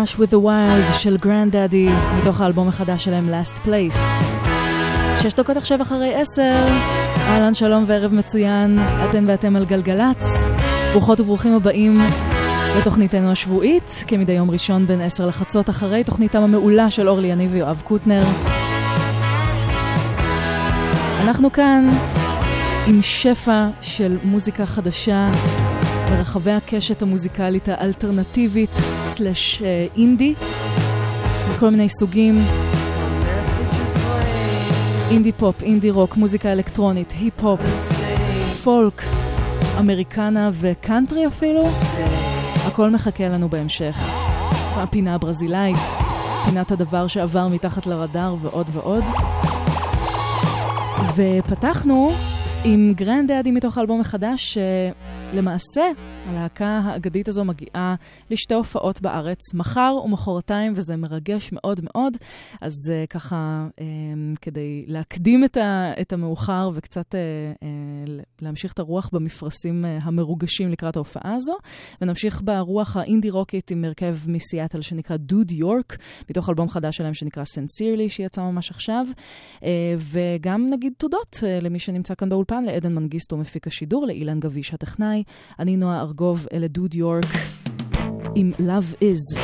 [0.00, 1.88] Brush with the Wild של Grandaddy,
[2.20, 4.18] מתוך האלבום החדש שלהם Last Place.
[5.22, 6.66] שש דקות עכשיו אחרי עשר,
[7.18, 10.46] אהלן שלום וערב מצוין, אתן ואתם על גלגלצ.
[10.92, 12.00] ברוכות וברוכים הבאים
[12.78, 17.82] לתוכניתנו השבועית, כמדי יום ראשון בין עשר לחצות אחרי תוכניתם המעולה של אורלי יניב ויואב
[17.84, 18.22] קוטנר.
[21.20, 21.88] אנחנו כאן
[22.86, 25.30] עם שפע של מוזיקה חדשה
[26.10, 28.70] ברחבי הקשת המוזיקלית האלטרנטיבית
[29.02, 30.34] slash אה, אינדי,
[31.50, 32.34] מכל מיני סוגים.
[35.10, 37.60] אינדי פופ, אינדי רוק, מוזיקה אלקטרונית, היפ-הופ,
[38.64, 39.02] פולק,
[39.78, 41.62] אמריקנה וקאנטרי אפילו.
[42.66, 43.96] הכל מחכה לנו בהמשך.
[44.76, 45.76] הפינה הברזילאית,
[46.44, 49.04] פינת הדבר שעבר מתחת לרדאר ועוד ועוד.
[51.16, 52.12] ופתחנו
[52.64, 54.58] עם Grandaddy מתוך האלבום החדש,
[55.32, 55.82] שלמעשה
[56.28, 57.94] הלהקה האגדית הזו מגיעה
[58.30, 62.16] לשתי הופעות בארץ, מחר ומחרתיים, וזה מרגש מאוד מאוד.
[62.60, 63.82] אז אה, ככה, אמ,
[64.40, 67.14] כדי להקדים את, ה, את המאוחר וקצת אה,
[67.64, 71.56] אה, להמשיך את הרוח במפרשים אה, המרוגשים לקראת ההופעה הזו,
[72.00, 75.96] ונמשיך ברוח האינדי רוקית עם הרכב מסיאטל שנקרא Dude York,
[76.30, 79.06] מתוך אלבום חדש שלהם שנקרא סנסירלי, שיצא ממש עכשיו.
[79.56, 79.62] Uh,
[79.98, 85.19] וגם נגיד תודות uh, למי שנמצא כאן באולפן, לעדן מנגיסטו מפיק השידור, לאילן גביש הטכנאי.
[85.58, 87.24] אני נועה ארגוב, אלה דוד יורק
[88.34, 89.40] עם Love Is.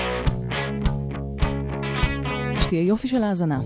[2.61, 3.61] שתהיה יופי של האזנה.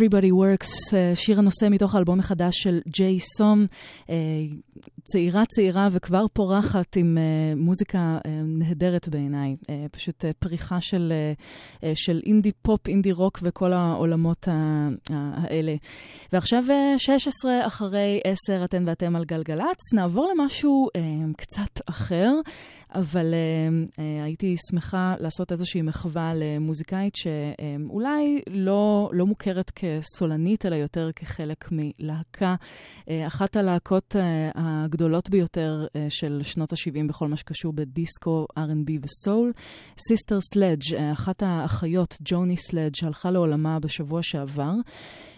[0.00, 3.66] Everybody Works, אה, שיר הנושא מתוך האלבום החדש של ג'יי סום,
[4.10, 4.14] אה,
[5.02, 9.56] צעירה צעירה וכבר פורחת עם אה, מוזיקה נהדרת בעיניי,
[9.92, 11.12] פשוט פריחה של,
[11.94, 14.48] של אינדי פופ, אינדי רוק וכל העולמות
[15.10, 15.74] האלה.
[16.32, 20.88] ועכשיו אה, 16 אחרי 10 אתן ואתם על גלגלצ, נעבור למשהו
[21.36, 22.32] קצת אחר.
[22.94, 30.76] אבל uh, uh, הייתי שמחה לעשות איזושהי מחווה למוזיקאית שאולי לא, לא מוכרת כסולנית, אלא
[30.76, 32.54] יותר כחלק מלהקה.
[33.00, 34.18] אה, אחת הלהקות אה,
[34.54, 39.52] הגדולות ביותר של שנות ה-70 בכל מה שקשור בדיסקו, R&B וסול.
[40.08, 44.72] Sister Sledge, אחת האחיות, ג'וני סלדג', הלכה לעולמה בשבוע שעבר.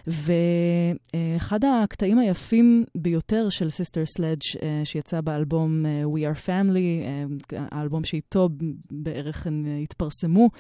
[0.07, 4.41] ואחד הקטעים היפים ביותר של Sister Sledge
[4.85, 8.49] שיצא באלבום אה, We Are Family, אה, האלבום שאיתו
[8.91, 10.51] בערך הן התפרסמו,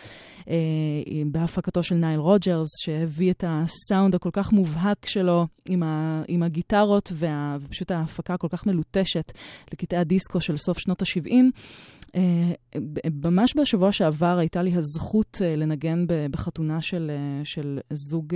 [0.48, 0.54] אה,
[1.26, 7.12] בהפקתו של נייל רוג'רס, שהביא את הסאונד הכל כך מובהק שלו עם, ה, עם הגיטרות,
[7.14, 9.32] וה, ופשוט ההפקה הכל כך מלוטשת
[9.72, 11.34] לקטעי הדיסקו של סוף שנות ה-70.
[12.16, 12.18] אה,
[13.24, 18.34] ממש בשבוע שעבר הייתה לי הזכות אה, לנגן בחתונה של, אה, של זוג,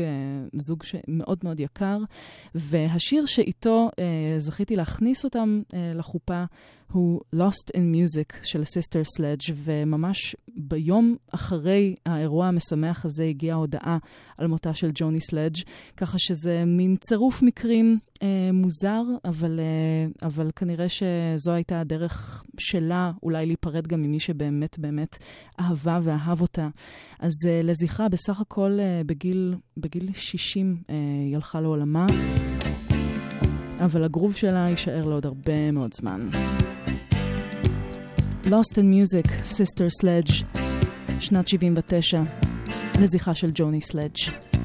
[0.53, 1.99] זוג מאוד מאוד יקר,
[2.55, 3.91] והשיר שאיתו
[4.39, 5.63] זכיתי להכניס אותם
[5.95, 6.45] לחופה
[6.93, 13.99] הוא Lost in Music של Sister Sledge וממש ביום אחרי האירוע המשמח הזה הגיעה הודעה
[14.39, 15.57] על מותה של ג'וני סלדג',
[15.97, 23.13] ככה שזה מין צירוף מקרים אה, מוזר, אבל, אה, אבל כנראה שזו הייתה הדרך שלה
[23.23, 25.17] אולי להיפרד גם ממי שבאמת באמת
[25.61, 26.69] אהבה ואהב אותה.
[27.19, 30.95] אז אה, לזכרה, בסך הכל אה, בגיל, בגיל 60 אה,
[31.27, 32.07] היא הלכה לעולמה.
[33.85, 36.29] אבל הגרוב שלה יישאר לעוד הרבה מאוד זמן.
[38.49, 40.45] Lost in Music, Sister Sledge,
[41.21, 42.23] שנת 79,
[43.01, 44.56] לזכרה של ג'וני סלדג'.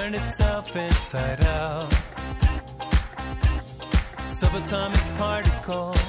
[0.00, 1.90] turn itself inside out.
[4.24, 5.99] Subatomic particle.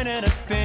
[0.00, 0.59] point and a finger.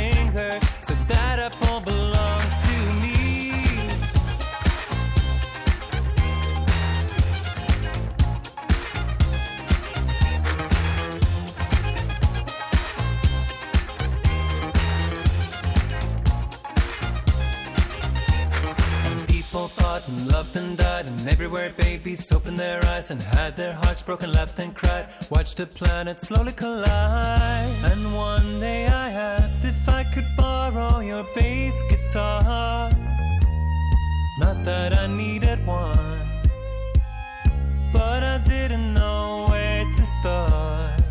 [24.05, 25.07] Broken, laughed and cried.
[25.31, 27.71] Watched the planet slowly collide.
[27.83, 32.91] And one day I asked if I could borrow your bass guitar.
[34.39, 36.27] Not that I needed one,
[37.91, 41.01] but I didn't know where to start.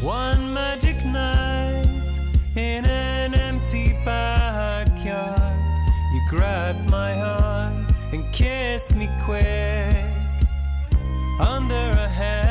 [0.00, 2.10] One magic night
[2.56, 3.05] in an
[8.46, 10.04] kiss me quick
[11.40, 12.45] under a hand.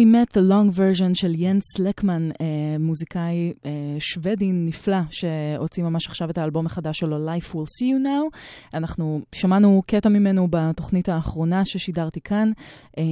[0.00, 2.46] We Met, The Long Version של ינס לקמן, אה,
[2.78, 8.06] מוזיקאי אה, שוודי נפלא, שהוציא ממש עכשיו את האלבום החדש שלו, Life Will See You
[8.06, 8.38] Now.
[8.74, 12.52] אנחנו שמענו קטע ממנו בתוכנית האחרונה ששידרתי כאן,
[12.98, 13.04] אה,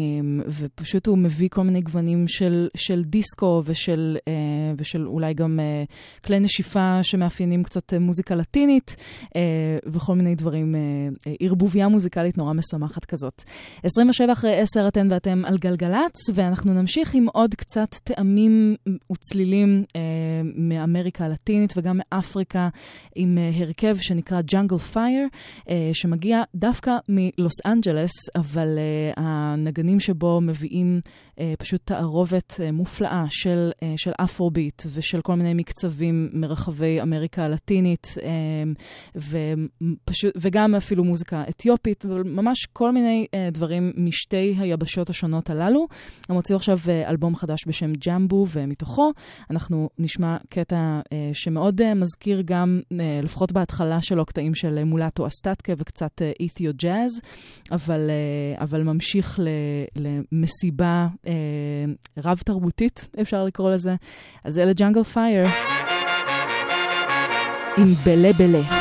[0.46, 4.32] ופשוט הוא מביא כל מיני גוונים של, של דיסקו ושל, אה,
[4.76, 5.84] ושל אולי גם אה,
[6.24, 8.96] כלי נשיפה שמאפיינים קצת אה, מוזיקה לטינית,
[9.36, 9.40] אה,
[9.86, 10.80] וכל מיני דברים, אה,
[11.26, 13.42] אה, ערבוביה מוזיקלית נורא משמחת כזאת.
[13.84, 18.76] 27 אחרי 10 אתן ואתם על גלגלצ, ואנחנו נמשיך עם עוד קצת טעמים
[19.12, 20.00] וצלילים אה,
[20.54, 22.68] מאמריקה הלטינית וגם מאפריקה,
[23.14, 25.26] עם אה, הרכב שנקרא Jungle Fire,
[25.68, 31.00] אה, שמגיע דווקא מלוס אנג'לס, אבל אה, הנגנים שבו מביאים
[31.40, 37.44] אה, פשוט תערובת אה, מופלאה של, אה, של אפרוביט ושל כל מיני מקצבים מרחבי אמריקה
[37.44, 38.62] הלטינית, אה,
[39.16, 45.86] ופשוט, וגם אפילו מוזיקה אתיופית, וממש כל מיני אה, דברים משתי היבשות השונות הללו.
[46.28, 49.12] הם הוציאו עכשיו אה, אלבום חדש בשם ג'מבו, ומתוכו
[49.50, 52.80] אנחנו נשמע קטע אה, שמאוד אה, מזכיר גם,
[53.22, 57.20] לפחות בהתחלה שלו, קטעים של מולטו אסטטקה וקצת אית'יו ג'אז,
[57.72, 58.10] אבל,
[58.58, 59.40] אבל ממשיך
[59.96, 61.08] למסיבה
[62.24, 63.94] רב-תרבותית, אפשר לקרוא לזה.
[64.44, 65.46] אז אלה ג'אנגל פייר
[67.78, 68.77] עם בלה בלה.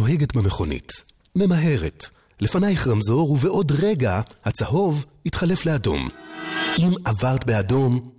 [0.00, 0.92] נוהגת במכונית,
[1.36, 2.04] ממהרת.
[2.40, 6.08] לפנייך רמזור, ובעוד רגע הצהוב יתחלף לאדום.
[6.78, 8.10] אם עברת באדום,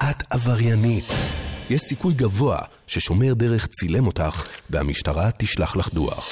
[0.00, 1.04] את עבריינית.
[1.70, 6.30] יש סיכוי גבוה ששומר דרך צילם אותך והמשטרה תשלח לך דוח.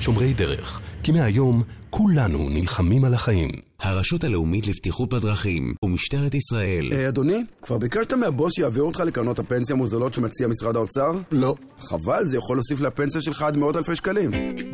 [0.00, 3.67] שומרי דרך, כי מהיום כולנו נלחמים על החיים.
[3.88, 6.92] הרשות הלאומית לבטיחות בדרכים ומשטרת ישראל.
[6.92, 11.12] אה, אדוני, כבר ביקשת מהבוס שיעביר אותך לקרנות הפנסיה המוזלות שמציע משרד האוצר?
[11.32, 11.54] לא.
[11.78, 14.30] חבל, זה יכול להוסיף לפנסיה שלך עד מאות אלפי שקלים.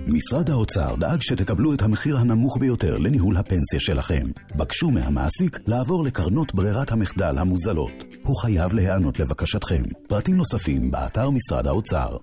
[0.07, 4.25] משרד האוצר דאג שתקבלו את המחיר הנמוך ביותר לניהול הפנסיה שלכם.
[4.57, 8.05] בקשו מהמעסיק לעבור לקרנות ברירת המחדל המוזלות.
[8.23, 9.83] הוא חייב להיענות לבקשתכם.
[10.09, 12.17] פרטים נוספים באתר משרד האוצר.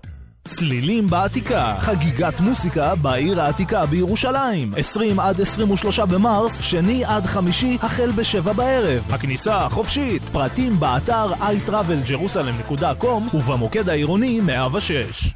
[0.48, 8.10] צלילים בעתיקה, חגיגת מוסיקה בעיר העתיקה בירושלים 20 עד 23 במרס, שני עד חמישי, החל
[8.10, 15.34] בשבע בערב הכניסה חופשית, פרטים באתר iTravelJerusalem.com ובמוקד העירוני 106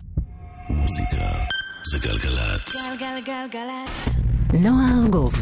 [0.68, 1.16] מוזיקה
[1.82, 2.76] זה גלגלצ.
[2.76, 4.08] גלגלגלגלצ.
[4.52, 5.34] נועה ארגוב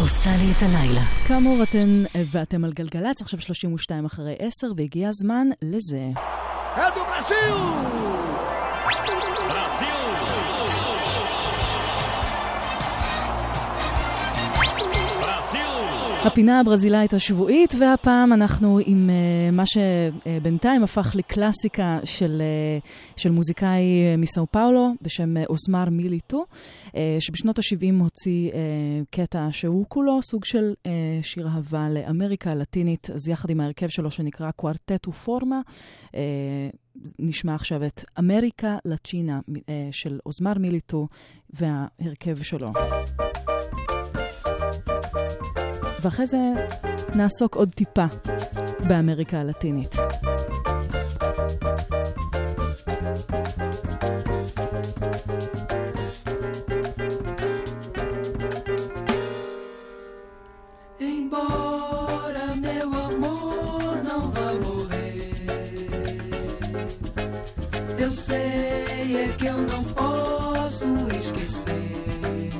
[0.00, 1.02] עושה לי את הלילה.
[1.26, 6.02] כאמור, אתן ואתם על גלגלצ, עכשיו 32 אחרי 10, והגיע הזמן לזה.
[6.76, 8.57] Do Brasil!
[16.24, 22.42] הפינה הברזילאית השבועית, והפעם אנחנו עם uh, מה שבינתיים הפך לקלאסיקה של,
[22.82, 26.44] uh, של מוזיקאי מסאו פאולו בשם אוסמר מיליטו,
[26.86, 28.54] uh, שבשנות ה-70 הוציא uh,
[29.10, 30.88] קטע שהוא כולו סוג של uh,
[31.22, 35.60] שיר אהבה לאמריקה הלטינית, אז יחד עם ההרכב שלו שנקרא קוורטטו פורמה,
[36.06, 36.14] uh,
[37.18, 39.52] נשמע עכשיו את אמריקה לצ'ינה uh,
[39.90, 41.08] של אוסמר מיליטו
[41.50, 42.68] וההרכב שלו.
[46.02, 46.38] ואחרי זה
[47.16, 48.04] נעסוק עוד טיפה
[48.88, 49.94] באמריקה הלטינית.
[68.28, 70.84] Sei é que eu não posso
[71.18, 72.50] esquecer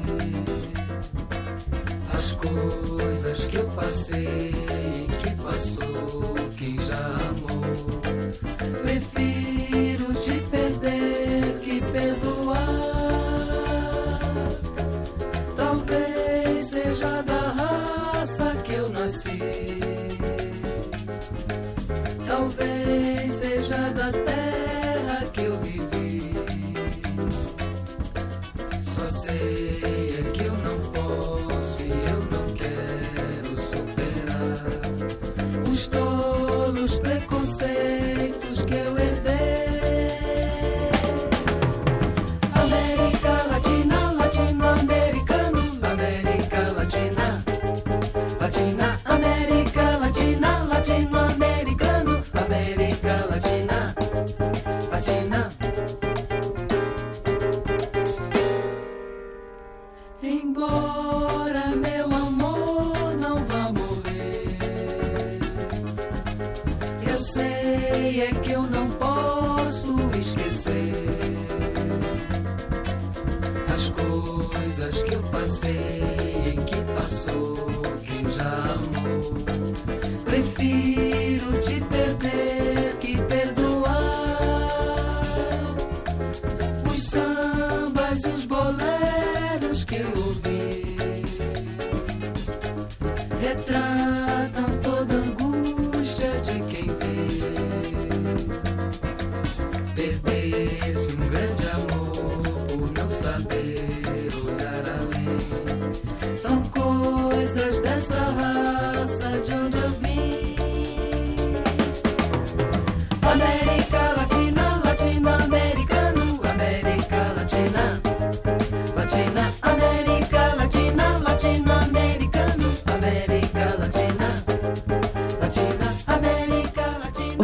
[2.11, 4.53] as coisas que eu passei,
[5.21, 7.88] que passou, que já amou.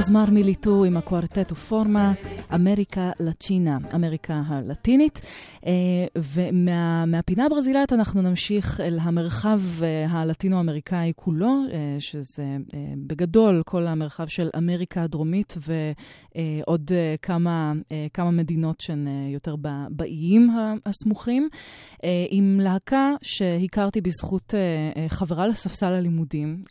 [0.05, 2.13] אוזמר מיליטו עם הקוורטטו פורמה,
[2.55, 5.21] אמריקה לצ'ינה, אמריקה הלטינית.
[5.67, 12.57] אה, ומהפינה הברזילאית אנחנו נמשיך אל המרחב אה, הלטינו-אמריקאי כולו, אה, שזה
[13.07, 17.73] בגדול כל המרחב של אמריקה הדרומית ועוד כמה,
[18.13, 19.57] כמה מדינות שהן יותר
[19.91, 20.51] באיים
[20.87, 21.49] הסמוכים,
[22.31, 24.55] עם להקה שהכרתי בזכות
[25.09, 26.63] חברה לספסל הלימודים,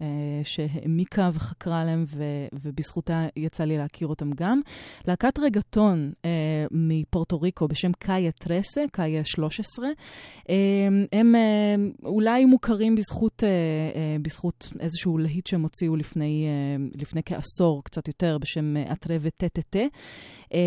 [0.43, 2.05] שהעמיקה וחקרה עליהם,
[2.53, 4.61] ובזכותה יצא לי להכיר אותם גם.
[5.07, 6.11] להקת רגטון
[6.71, 9.85] מפורטו ריקו בשם קאיה טרסה, הזה, קאי 13.
[10.49, 10.55] אה,
[11.11, 16.47] הם אה, אולי מוכרים בזכות, אה, אה, בזכות איזשהו להיט שהם הוציאו לפני,
[16.95, 19.79] לפני כעשור, קצת יותר, בשם אטרה וטטטה.
[20.53, 20.59] אה,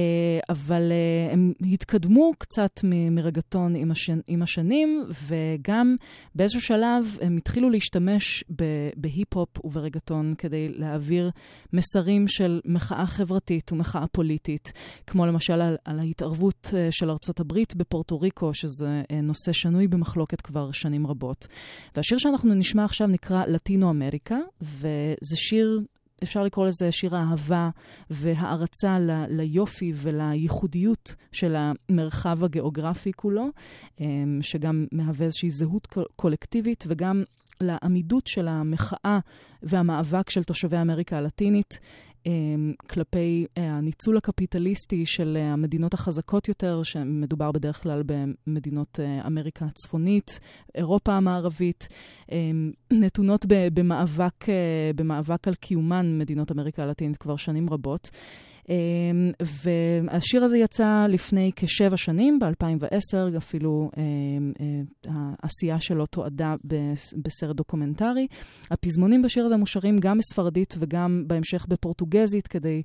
[0.49, 4.19] אבל אה, הם התקדמו קצת מרגטון עם, השנ...
[4.27, 5.97] עם השנים, וגם
[6.35, 8.45] באיזשהו שלב הם התחילו להשתמש
[8.97, 11.31] בהיפ-הופ וברגטון כדי להעביר
[11.73, 14.73] מסרים של מחאה חברתית ומחאה פוליטית,
[15.07, 20.41] כמו למשל על, על ההתערבות אה, של ארצות הברית בפורטו ריקו, שזה נושא שנוי במחלוקת
[20.41, 21.47] כבר שנים רבות.
[21.97, 25.81] והשיר שאנחנו נשמע עכשיו נקרא לטינו אמריקה, וזה שיר
[26.23, 27.71] אפשר לקרוא לזה שיר אהבה
[28.11, 33.47] והערצה ל, ליופי ולייחודיות של המרחב הגיאוגרפי כולו,
[34.01, 37.23] אמ, שגם מהווה איזושהי זהות קול- קולקטיבית וגם
[37.61, 39.19] לעמידות של המחאה
[39.63, 41.81] והמאבק של תושבי אמריקה הלטינית.
[42.27, 49.27] אמ, כלפי אה, הניצול הקפיטליסטי של אה, המדינות החזקות יותר, שמדובר בדרך כלל במדינות אה,
[49.27, 50.41] אמריקה הצפונית,
[50.75, 51.89] אירופה המערבית,
[52.33, 54.47] אמ, נתונות במאבק,
[54.97, 58.11] במאבק על קיומן מדינות אמריקה הלטינית כבר שנים רבות.
[58.69, 65.13] אמ, והשיר הזה יצא לפני כשבע שנים, ב-2010, אפילו אמ, אה,
[65.43, 68.27] העשייה שלו תועדה בס- בסרט דוקומנטרי.
[68.71, 72.83] הפזמונים בשיר הזה מושרים גם בספרדית וגם בהמשך בפורטוגזית, כדי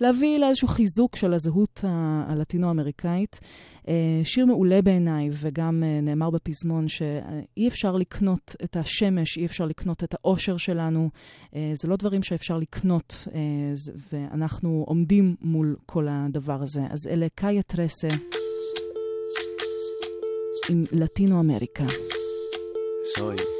[0.00, 1.80] להביא לאיזשהו חיזוק של הזהות
[2.28, 3.40] הלטינו-אמריקאית.
[3.88, 9.66] אה, שיר מעולה בעיניי, וגם אה, נאמר בפזמון שאי אפשר לקנות את השמש, אי אפשר
[9.66, 11.10] לקנות את האושר שלנו.
[11.54, 13.28] אה, זה לא דברים שאפשר לקנות,
[14.12, 16.80] ואנחנו עומדים מול כל הדבר הזה.
[16.90, 18.08] אז אלה קאיה טרסה
[20.70, 21.84] עם לטינו אמריקה.
[23.16, 23.59] Soy,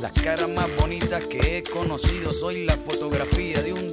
[0.00, 3.92] Las caras más bonitas que he conocido, soy la fotografía de un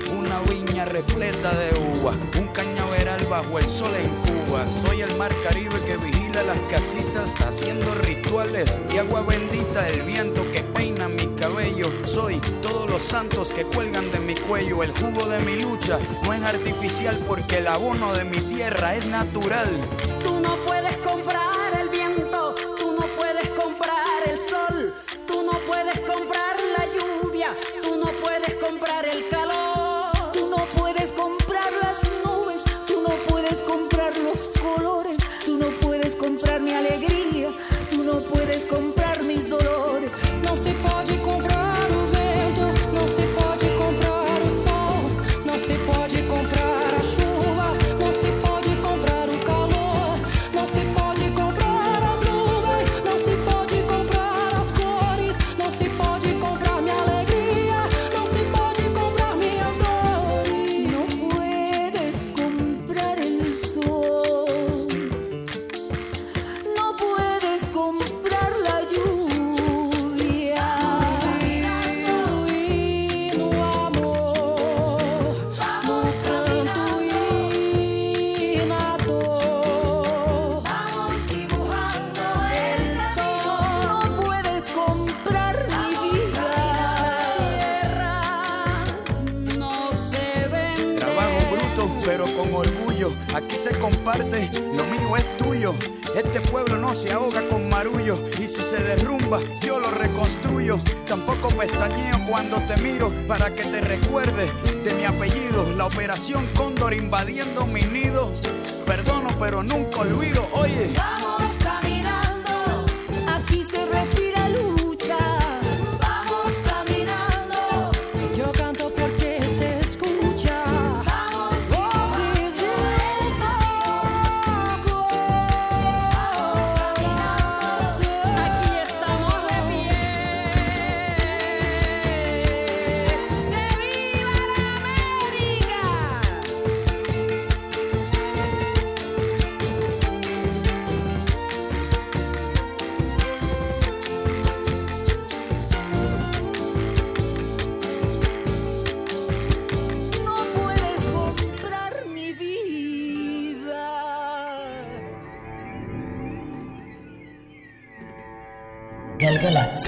[0.31, 4.65] Una viña repleta de uva, un cañaveral bajo el sol en Cuba.
[4.81, 10.41] Soy el mar Caribe que vigila las casitas, haciendo rituales y agua bendita, el viento
[10.53, 11.91] que peina mi cabello.
[12.05, 14.83] Soy todos los santos que cuelgan de mi cuello.
[14.83, 19.05] El jugo de mi lucha no es artificial porque el abono de mi tierra es
[19.07, 19.67] natural.
[20.23, 21.70] Tú no puedes comprar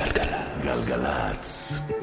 [0.01, 0.63] גלגלצ.
[0.63, 2.02] גלגלצ.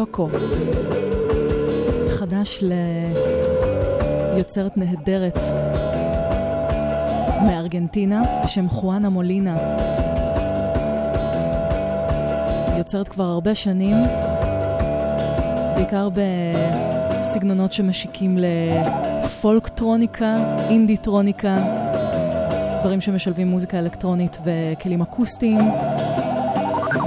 [0.00, 0.28] סוקו.
[2.08, 2.64] חדש
[4.32, 5.38] ליוצרת נהדרת
[7.44, 9.56] מארגנטינה בשם חואנה מולינה.
[12.78, 13.96] יוצרת כבר הרבה שנים,
[15.74, 16.08] בעיקר
[17.20, 18.38] בסגנונות שמשיקים
[19.24, 20.36] לפולקטרוניקה,
[20.68, 21.56] אינדיטרוניקה,
[22.80, 25.70] דברים שמשלבים מוזיקה אלקטרונית וכלים אקוסטיים.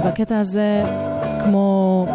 [0.04, 0.82] והקטע הזה,
[1.44, 2.06] כמו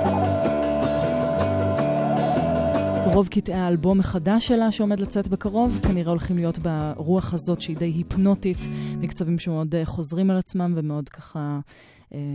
[3.14, 7.86] רוב קטעי האלבום החדש שלה שעומד לצאת בקרוב, כנראה הולכים להיות ברוח הזאת שהיא די
[7.86, 8.57] היפנוטית,
[8.97, 11.60] מקצבים שמאוד אה, חוזרים על עצמם ומאוד ככה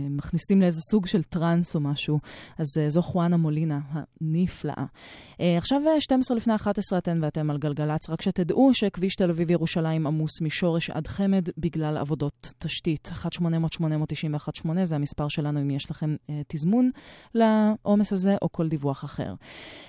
[0.09, 2.19] מכניסים לאיזה סוג של טראנס או משהו.
[2.57, 4.85] אז אה, זו חואנה מולינה הנפלאה.
[5.41, 10.07] אה, עכשיו אה, 12 לפני 11 אתן ואתם על גלגלצ, רק שתדעו שכביש תל אביב-ירושלים
[10.07, 13.11] עמוס משורש עד חמד בגלל עבודות תשתית.
[14.61, 16.89] 1-800-891-8 זה המספר שלנו אם יש לכם אה, תזמון
[17.33, 19.33] לעומס הזה או כל דיווח אחר.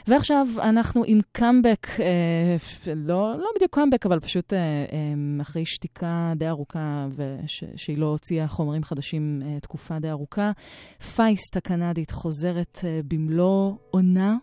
[0.07, 2.57] ועכשיו אנחנו עם קאמבק, אה,
[2.97, 8.07] לא, לא בדיוק קאמבק, אבל פשוט אה, אה, אחרי שתיקה די ארוכה וש, שהיא לא
[8.07, 10.53] הוציאה חומרים חדשים אה, תקופה די ארוכה.
[11.15, 14.37] פייסט הקנדית חוזרת אה, במלוא עונה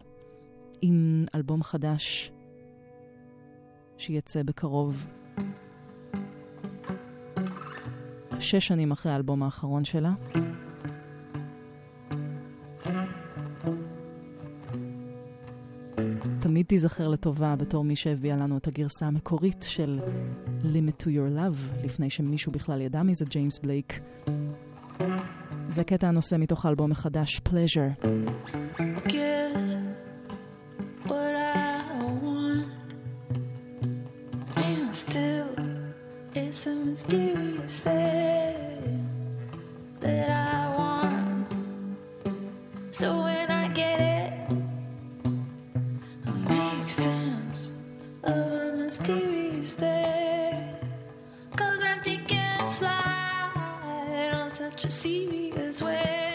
[0.81, 2.31] עם אלבום חדש
[3.97, 5.05] שיצא בקרוב.
[8.39, 10.13] שש שנים אחרי האלבום האחרון שלה.
[16.39, 19.99] תמיד תיזכר לטובה בתור מי שהביאה לנו את הגרסה המקורית של
[20.63, 23.99] Limit to Your Love, לפני שמישהו בכלל ידע מי זה ג'יימס בלייק.
[25.73, 27.91] זה קטע הנושא מתוך האלבום החדש, Pleasure.
[43.03, 44.33] So when I get it,
[46.27, 47.59] I make sense
[48.33, 50.59] of a mysterious thing.
[51.59, 51.99] Cause I'm
[52.77, 53.12] flight on
[54.63, 56.32] such a serious way.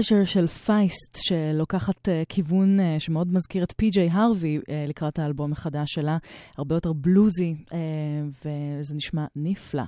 [0.00, 5.52] Pleasure של פייסט, שלוקחת uh, כיוון uh, שמאוד מזכיר את פי.ג'יי הרווי uh, לקראת האלבום
[5.52, 6.18] החדש שלה,
[6.58, 7.72] הרבה יותר בלוזי, uh,
[8.28, 9.82] וזה נשמע נפלא.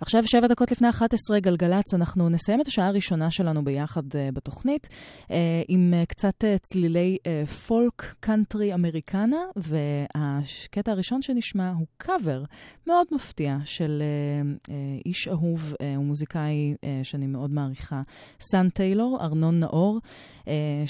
[0.00, 4.88] עכשיו, שבע דקות לפני 11, גלגלצ, אנחנו נסיים את השעה הראשונה שלנו ביחד uh, בתוכנית,
[5.22, 5.30] uh,
[5.68, 7.18] עם uh, קצת uh, צלילי
[7.66, 12.42] פולק קאנטרי אמריקנה, והקטע הראשון שנשמע הוא קאבר
[12.86, 14.72] מאוד מפתיע של uh, uh,
[15.06, 18.02] איש אהוב uh, ומוזיקאי uh, שאני מאוד מעריכה,
[18.40, 20.00] סאן טיילור, ארנון נאור,
[20.48, 20.84] אה,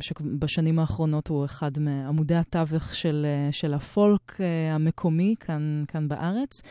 [0.00, 6.62] שבשנים האחרונות הוא אחד מעמודי התווך של, אה, של הפולק אה, המקומי כאן, כאן בארץ.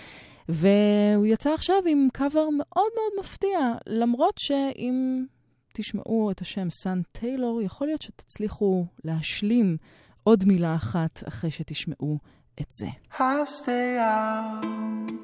[0.50, 5.26] והוא יצא עכשיו עם קאבר מאוד מאוד מפתיע, למרות שאם
[5.74, 9.78] תשמעו את השם סאן טיילור, יכול להיות שתצליחו להשלים
[10.24, 12.18] עוד מילה אחת אחרי שתשמעו
[12.62, 12.88] את זה.
[13.12, 14.64] I stay out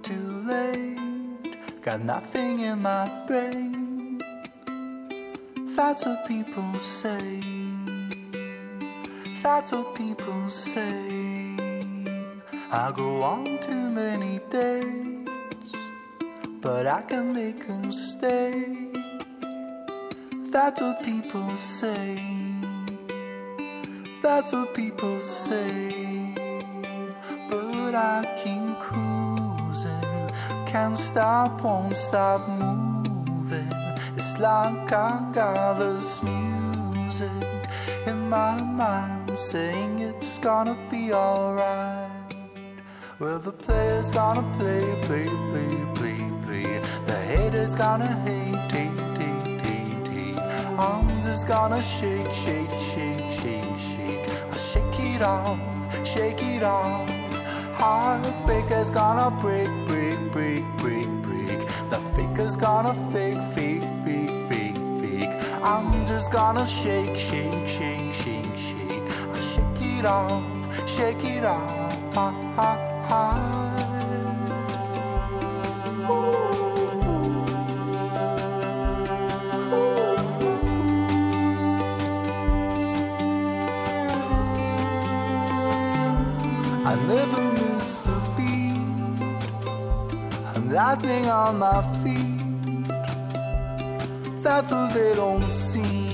[0.03, 3.88] too late, got nothing in my brain.
[5.75, 7.41] That's what people say.
[9.41, 11.55] That's what people say.
[12.71, 15.27] I go on too many days,
[16.61, 18.89] but I can make them stay.
[20.51, 22.21] That's what people say.
[24.21, 26.35] That's what people say.
[27.49, 30.31] But I keep cruising,
[30.65, 32.78] can't stop, won't stop moving.
[34.39, 37.29] Like I got this music
[38.07, 42.09] in my mind saying it's gonna be alright.
[43.19, 46.81] Well, the player's gonna play, play, play, play, play.
[47.05, 50.37] The haters gonna hate, hate, hate, hate, hate.
[50.79, 54.29] I'm just gonna shake, shake, shake, shake, shake.
[54.53, 55.59] I shake it off,
[56.07, 57.09] shake it off.
[57.73, 61.59] Heartbreaker's gonna break, break, break, break, break.
[61.89, 63.78] The faker's gonna fake, fake.
[65.61, 69.03] I'm just gonna shake, shake, shake, shake, shake.
[69.33, 70.43] I shake it off,
[70.87, 72.13] shake it off.
[72.13, 73.59] Ha, ha, ha.
[86.85, 88.79] I never miss a beat.
[90.55, 92.18] I'm lightning on my feet.
[94.59, 96.09] That's what they don't see.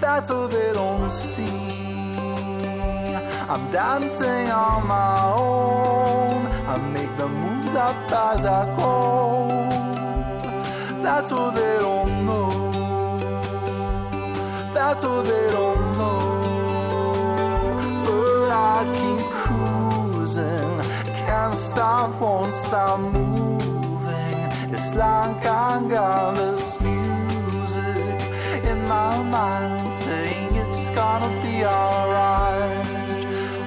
[0.00, 1.44] That's what they don't see.
[3.52, 6.46] I'm dancing on my own.
[6.66, 9.48] I make the moves up as I go.
[11.02, 12.48] That's what they don't know.
[14.72, 16.18] That's what they don't know.
[18.06, 20.80] But I keep cruising.
[21.26, 23.27] Can't stop, won't stop moving.
[24.98, 28.18] Like I got this music
[28.64, 32.84] in my mind saying it's gonna be alright.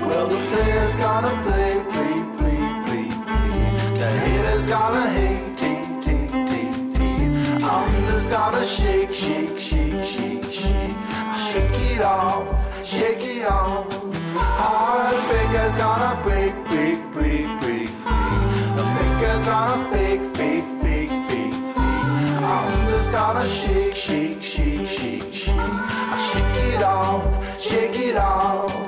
[0.01, 3.97] Well, the player's gonna play, play, play, play, play.
[3.97, 7.63] The haters gonna hate, hate, hate, hate, hate.
[7.63, 10.95] I'm just gonna shake, shake, shake, shake, shake.
[11.47, 13.87] Shake it off, shake it off.
[14.35, 17.89] Heartbreaker's gonna break, break, break, break, break.
[18.75, 20.60] The faker's gonna fake, fake.
[23.11, 25.55] Gonna shake, shake, shake, shake, shake.
[25.57, 28.80] I shake it off, shake it off.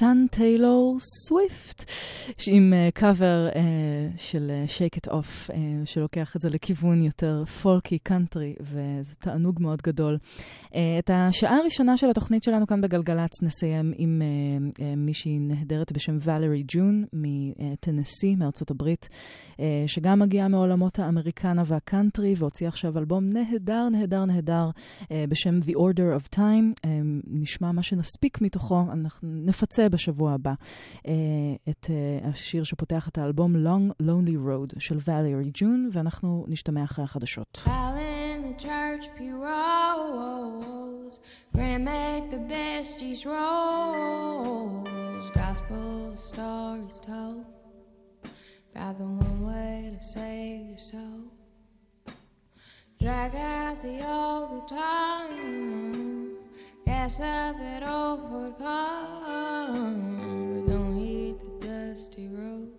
[0.00, 1.84] סאן טיילור סוויפט,
[2.46, 3.58] עם קאבר uh, uh,
[4.16, 5.50] של Shake It Off,
[5.84, 10.18] שלוקח את זה לכיוון יותר פולקי, קאנטרי, וזה תענוג מאוד גדול.
[10.70, 15.92] Uh, את השעה הראשונה של התוכנית שלנו כאן בגלגלצ נסיים עם uh, uh, מישהי נהדרת
[15.92, 19.08] בשם ולרי ג'ון מטנסי, מארצות הברית,
[19.86, 24.70] שגם מגיעה מעולמות האמריקנה והקאנטרי, והוציאה עכשיו אלבום נהדר, נהדר, נהדר,
[25.12, 26.88] בשם The Order of Time.
[27.26, 30.52] נשמע מה שנספיק מתוכו, אנחנו נפצה בשבוע הבא
[31.68, 31.90] את
[32.22, 37.62] השיר שפותח את האלבום Long Lonely Road של ולרי ג'ון, ואנחנו נשתמע אחרי החדשות.
[38.40, 41.20] In the church pew rolls.
[41.54, 45.30] Grand make the besties rolls.
[45.30, 47.44] Gospel stories told
[48.74, 51.24] about the one way to save your soul.
[53.00, 55.28] Drag out the old guitar,
[56.86, 59.72] gas up that old Ford car.
[59.72, 62.72] We're gonna hit the dusty road.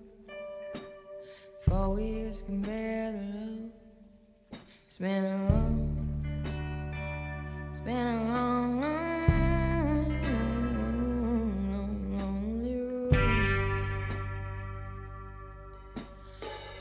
[1.61, 2.65] Four wheels can.
[2.65, 3.30] It's
[5.01, 5.97] been a long,
[7.71, 10.11] it's been a long, long,
[11.71, 13.63] long, lonely road.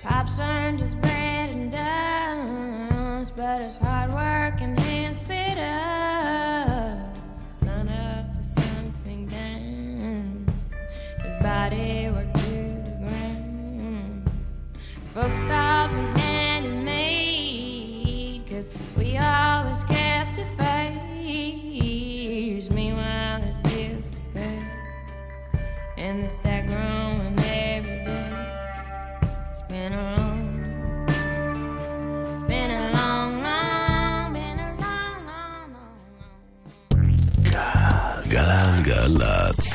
[0.02, 7.16] Pops earned his bread and dust, but his hard work and hands fit us.
[7.58, 10.44] Sun up to sun sink down,
[11.24, 14.30] his body worked to the ground.
[15.14, 16.09] Folks thought
[26.20, 27.09] the stag room.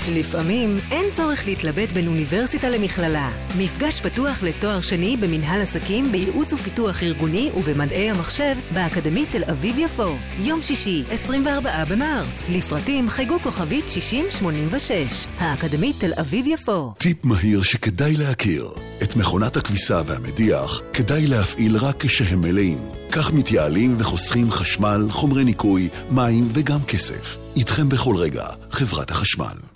[0.10, 3.32] לפעמים אין צורך להתלבט בין אוניברסיטה למכללה.
[3.58, 10.16] מפגש פתוח לתואר שני במנהל עסקים, בייעוץ ופיתוח ארגוני ובמדעי המחשב באקדמית תל אביב-יפו.
[10.40, 12.44] יום שישי, 24 במרס.
[12.50, 15.28] לפרטים חייגו כוכבית 6086.
[15.40, 16.94] האקדמית תל אביב-יפו.
[16.98, 18.70] טיפ מהיר שכדאי להכיר.
[19.04, 22.78] את מכונת הכביסה והמדיח כדאי להפעיל רק כשהם מלאים.
[23.12, 27.38] כך מתייעלים וחוסכים חשמל, חומרי ניקוי, מים וגם כסף.
[27.56, 29.75] איתכם בכל רגע, חברת החשמל.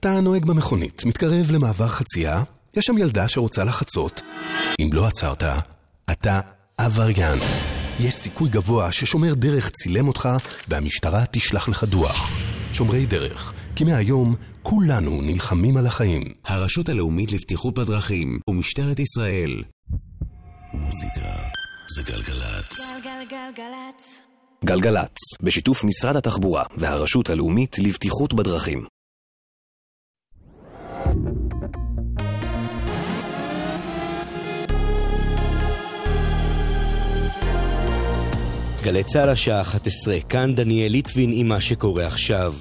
[0.00, 2.42] אתה נוהג במכונית, מתקרב למעבר חצייה,
[2.76, 4.22] יש שם ילדה שרוצה לחצות.
[4.80, 5.42] אם לא עצרת,
[6.10, 6.40] אתה
[6.78, 7.38] עבריין.
[8.00, 10.28] יש סיכוי גבוה ששומר דרך צילם אותך
[10.68, 12.30] והמשטרה תשלח לך דוח.
[12.72, 16.22] שומרי דרך, כי מהיום כולנו נלחמים על החיים.
[16.44, 19.62] הרשות הלאומית לבטיחות בדרכים ומשטרת ישראל.
[20.72, 21.28] מוזיקה
[21.96, 22.78] זה גלגלצ.
[23.04, 24.20] גלגלגלגלצ.
[24.64, 28.86] גלגלצ, בשיתוף משרד התחבורה והרשות הלאומית לבטיחות בדרכים.
[38.82, 42.54] גלי צה"ל השעה 11, כאן דניאל ליטבין עם מה שקורה עכשיו.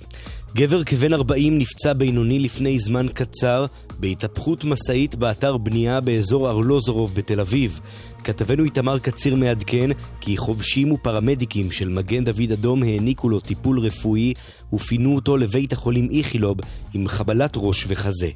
[0.55, 3.65] גבר כבן 40 נפצע בינוני לפני זמן קצר
[3.99, 7.79] בהתהפכות משאית באתר בנייה באזור ארלוזורוב בתל אביב.
[8.23, 9.89] כתבנו איתמר קציר מעדכן
[10.21, 14.33] כי חובשים ופרמדיקים של מגן דוד אדום העניקו לו טיפול רפואי
[14.73, 16.57] ופינו אותו לבית החולים איכילוב
[16.93, 18.29] עם חבלת ראש וחזה.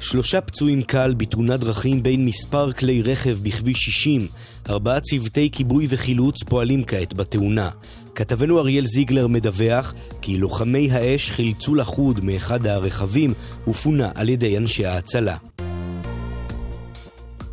[0.00, 4.26] שלושה פצועים קל בתאונת דרכים בין מספר כלי רכב בכביש 60.
[4.68, 7.70] ארבעה צוותי כיבוי וחילוץ פועלים כעת בתאונה.
[8.14, 13.34] כתבנו אריאל זיגלר מדווח כי לוחמי האש חילצו לחוד מאחד הרכבים
[13.68, 15.36] ופונה על ידי אנשי ההצלה.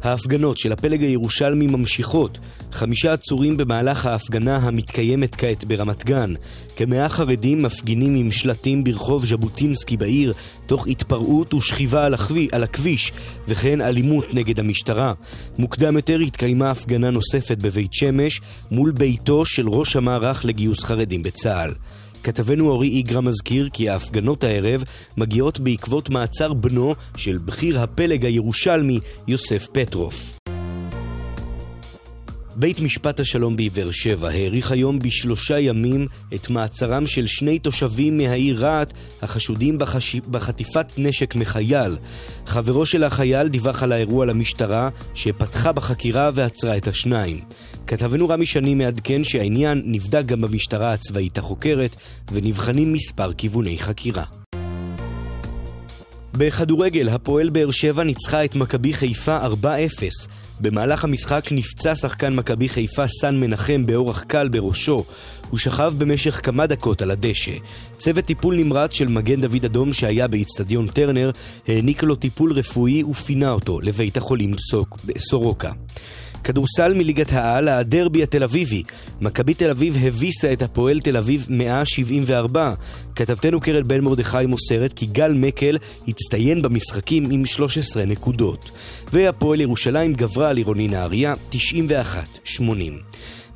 [0.06, 2.38] ההפגנות של הפלג הירושלמי ממשיכות.
[2.72, 6.34] חמישה עצורים במהלך ההפגנה המתקיימת כעת ברמת גן.
[6.76, 10.34] כמאה חרדים מפגינים עם שלטים ברחוב ז'בוטינסקי בעיר,
[10.66, 13.12] תוך התפרעות ושכיבה על, הכבי, על הכביש,
[13.47, 15.14] וכן אלימות נגד המשטרה.
[15.58, 18.41] מוקדם יותר התקיימה הפגנה נוספת בבית שמש,
[18.72, 21.72] מול ביתו של ראש המערך לגיוס חרדים בצה"ל.
[22.26, 24.84] כתבנו אורי איגרא מזכיר כי ההפגנות הערב
[25.17, 30.39] מגיעות בעקבות מעצר בנו של בכיר הפלג הירושלמי יוסף פטרוף.
[32.55, 38.65] בית משפט השלום בבאר שבע האריך היום בשלושה ימים את מעצרם של שני תושבים מהעיר
[38.65, 40.15] רהט החשודים בחש...
[40.15, 41.97] בחטיפת נשק מחייל.
[42.45, 47.39] חברו של החייל דיווח על האירוע למשטרה שפתחה בחקירה ועצרה את השניים.
[47.88, 51.95] כתבנו רמי שני מעדכן שהעניין נבדק גם במשטרה הצבאית החוקרת
[52.31, 54.23] ונבחנים מספר כיווני חקירה.
[56.38, 59.47] בכדורגל, הפועל באר שבע ניצחה את מכבי חיפה 4-0.
[60.59, 65.03] במהלך המשחק נפצע שחקן מכבי חיפה סן מנחם באורח קל בראשו.
[65.49, 67.51] הוא שכב במשך כמה דקות על הדשא.
[67.97, 71.31] צוות טיפול נמרץ של מגן דוד אדום שהיה באיצטדיון טרנר
[71.67, 74.51] העניק לו טיפול רפואי ופינה אותו לבית החולים
[75.17, 75.71] סורוקה.
[76.46, 78.84] כדורסל מליגת העל, הדרבי התל אביבי.
[79.22, 82.74] מכבי תל אביב הביסה את הפועל תל אביב 174.
[83.16, 85.78] כתבתנו קרן בן מרדכי מוסרת כי גל מקל
[86.08, 88.72] הצטיין במשחקים עם 13 נקודות.
[89.14, 92.62] והפועל ירושלים גברה על עירוני נהריה 91-80.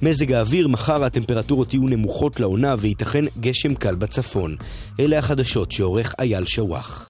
[0.02, 4.56] מזג האוויר, מחר הטמפרטורות יהיו נמוכות לעונה וייתכן גשם קל בצפון.
[5.00, 7.10] אלה החדשות שעורך אייל שווח.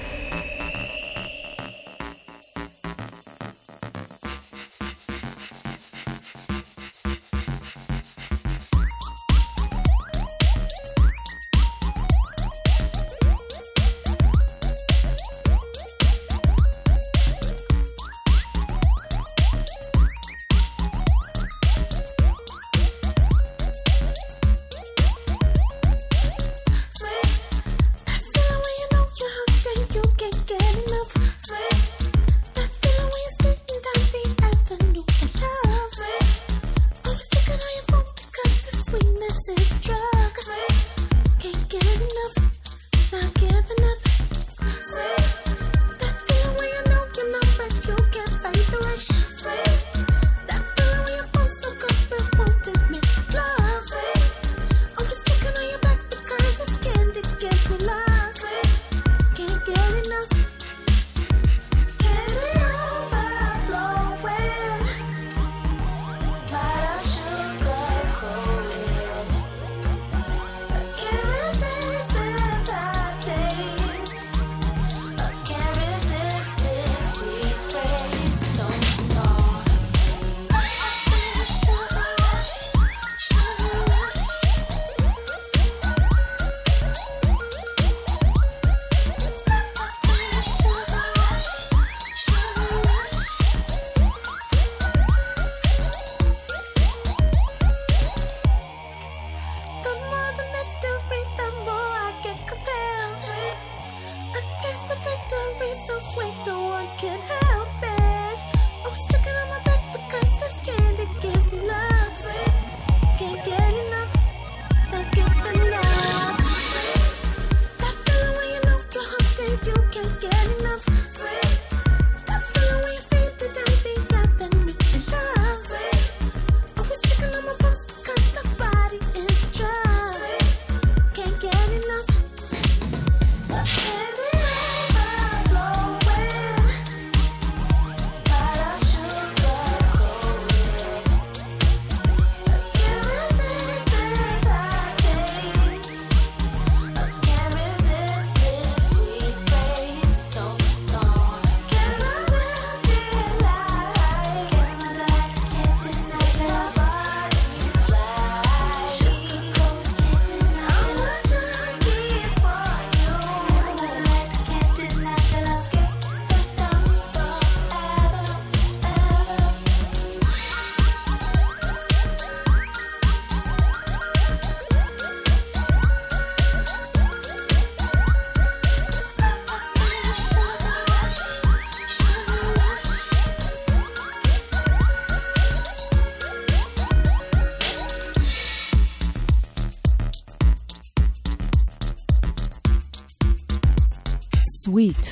[194.71, 195.05] סוויט,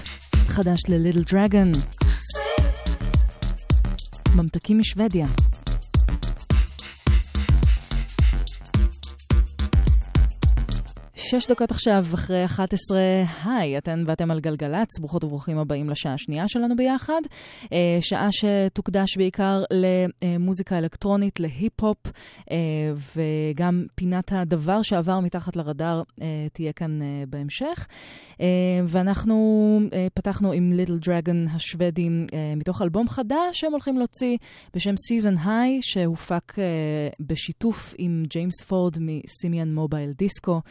[0.48, 1.72] חדש לליטל דרגון.
[4.36, 5.26] ממתקים משוודיה.
[11.30, 13.00] שש דקות עכשיו, אחרי 11,
[13.44, 17.22] היי, אתן ואתם על גלגלצ, ברוכות וברוכים הבאים לשעה השנייה שלנו ביחד.
[17.74, 21.98] אה, שעה שתוקדש בעיקר למוזיקה אלקטרונית, להיפ-הופ,
[22.52, 22.58] אה,
[23.16, 27.00] וגם פינת הדבר שעבר מתחת לרדאר אה, תהיה כאן
[27.30, 27.88] בהמשך.
[28.88, 29.80] ואנחנו
[30.14, 32.26] פתחנו עם ליטל דרגון השוודים
[32.56, 34.38] מתוך אלבום חדש שהם הולכים להוציא
[34.76, 36.54] בשם Season High, שהופק
[37.20, 40.62] בשיתוף עם ג'יימס פורד מסימיאן מובייל דיסקו.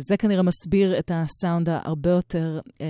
[0.00, 2.86] זה כנראה מסביר את הסאונד ההרבה יותר אה,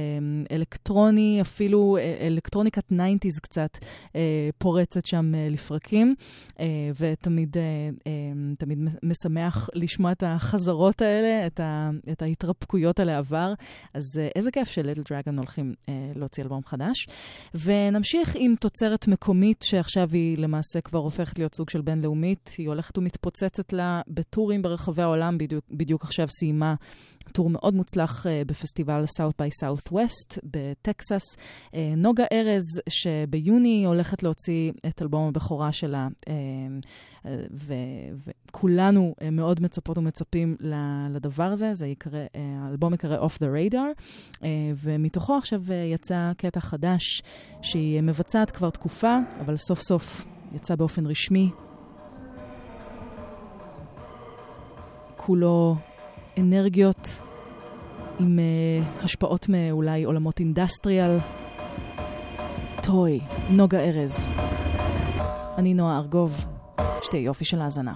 [0.50, 3.78] אלקטרוני, אפילו אה, אלקטרוניקת 90's קצת
[4.16, 6.14] אה, פורצת שם לפרקים,
[6.98, 7.56] ותמיד
[8.58, 11.46] תמיד משמח לשמוע את החזרות האלה,
[12.12, 13.54] את, ההתרפקויות על העבר.
[13.94, 15.74] אז איזה כיף שליטל דרגון הולכים
[16.14, 17.08] להוציא אלבום חדש.
[17.54, 22.54] ונמשיך עם תוצרת מקומית, שעכשיו היא למעשה כבר הופכת להיות סוג של בינלאומית.
[22.58, 26.74] היא הולכת ומתפוצצת לה בטורים ברחבי העולם, בדיוק, בדיוק עכשיו סיימה
[27.32, 31.36] טור מאוד מוצלח uh, בפסטיבל South by Southwest בטקסס.
[31.36, 36.08] Uh, נוגה ארז, שביוני הולכת להוציא את אלבום הבכורה שלה,
[37.52, 37.74] ו-
[38.26, 40.56] וכולנו מאוד מצפות ומצפים
[41.10, 41.74] לדבר הזה.
[41.74, 44.02] זה יקרא, האלבום יקרא Off the Radar,
[44.82, 47.22] ומתוכו עכשיו יצא קטע חדש
[47.62, 51.50] שהיא מבצעת כבר תקופה, אבל סוף סוף יצא באופן רשמי.
[55.16, 55.76] כולו
[56.38, 57.08] אנרגיות
[58.18, 61.18] עם uh, השפעות מאולי עולמות אינדסטריאל.
[62.82, 63.20] טוי,
[63.50, 64.28] נוגה ארז.
[65.58, 66.44] אני נועה ארגוב,
[67.02, 67.92] שתהיה יופי של האזנה.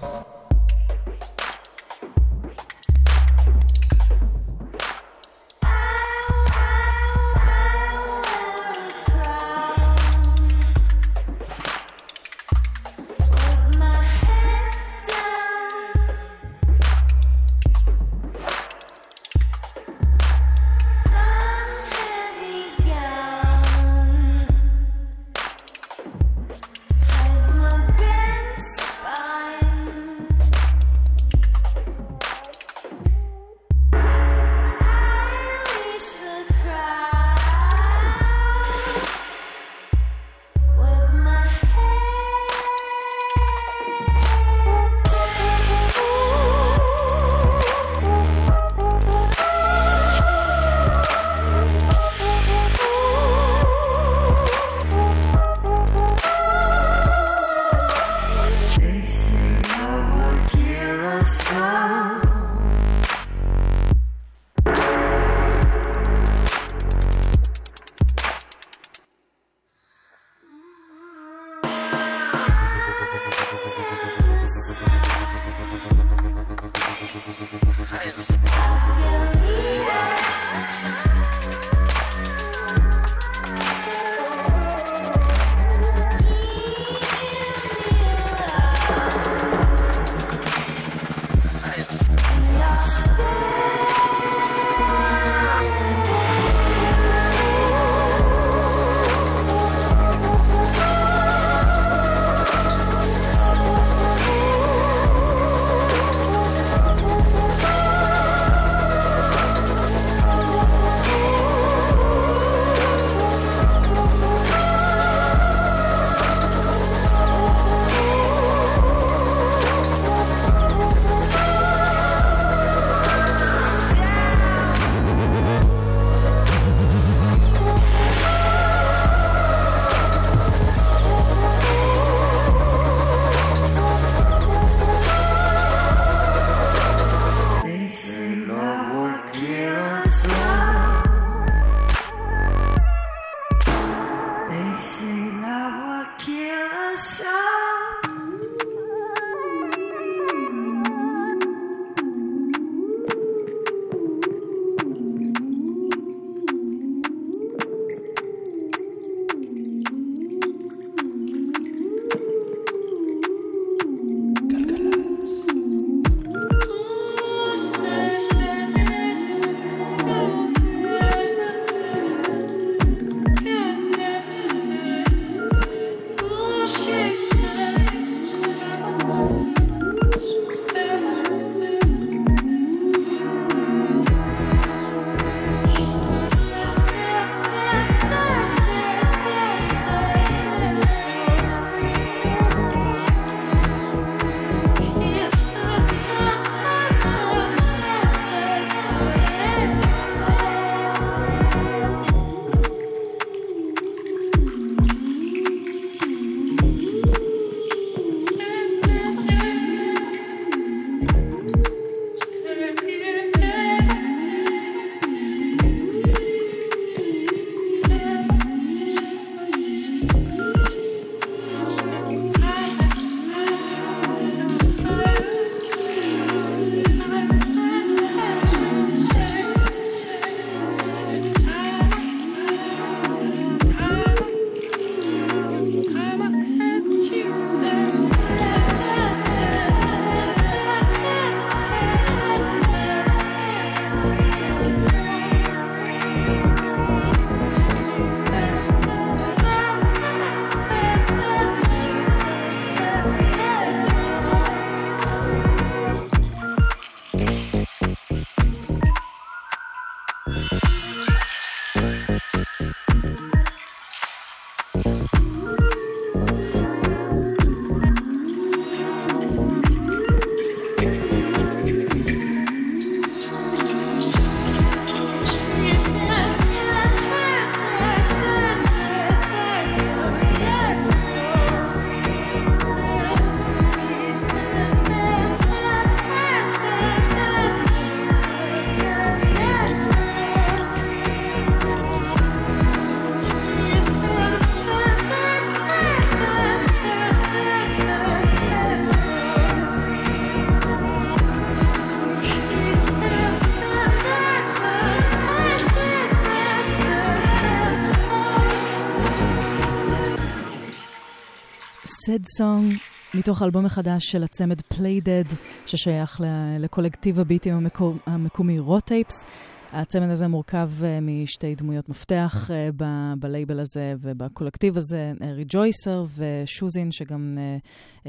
[312.10, 312.74] סד סונג,
[313.14, 315.34] מתוך אלבום מחדש של הצמד Playdead,
[315.66, 316.24] ששייך ל-
[316.64, 319.26] לקולקטיב הביטים המקו- המקומי רוטייפס.
[319.72, 326.92] הצמד הזה מורכב uh, משתי דמויות מפתח uh, ב- בלייבל הזה ובקולקטיב הזה, ריג'ויסר ושוזין,
[326.92, 327.34] שגם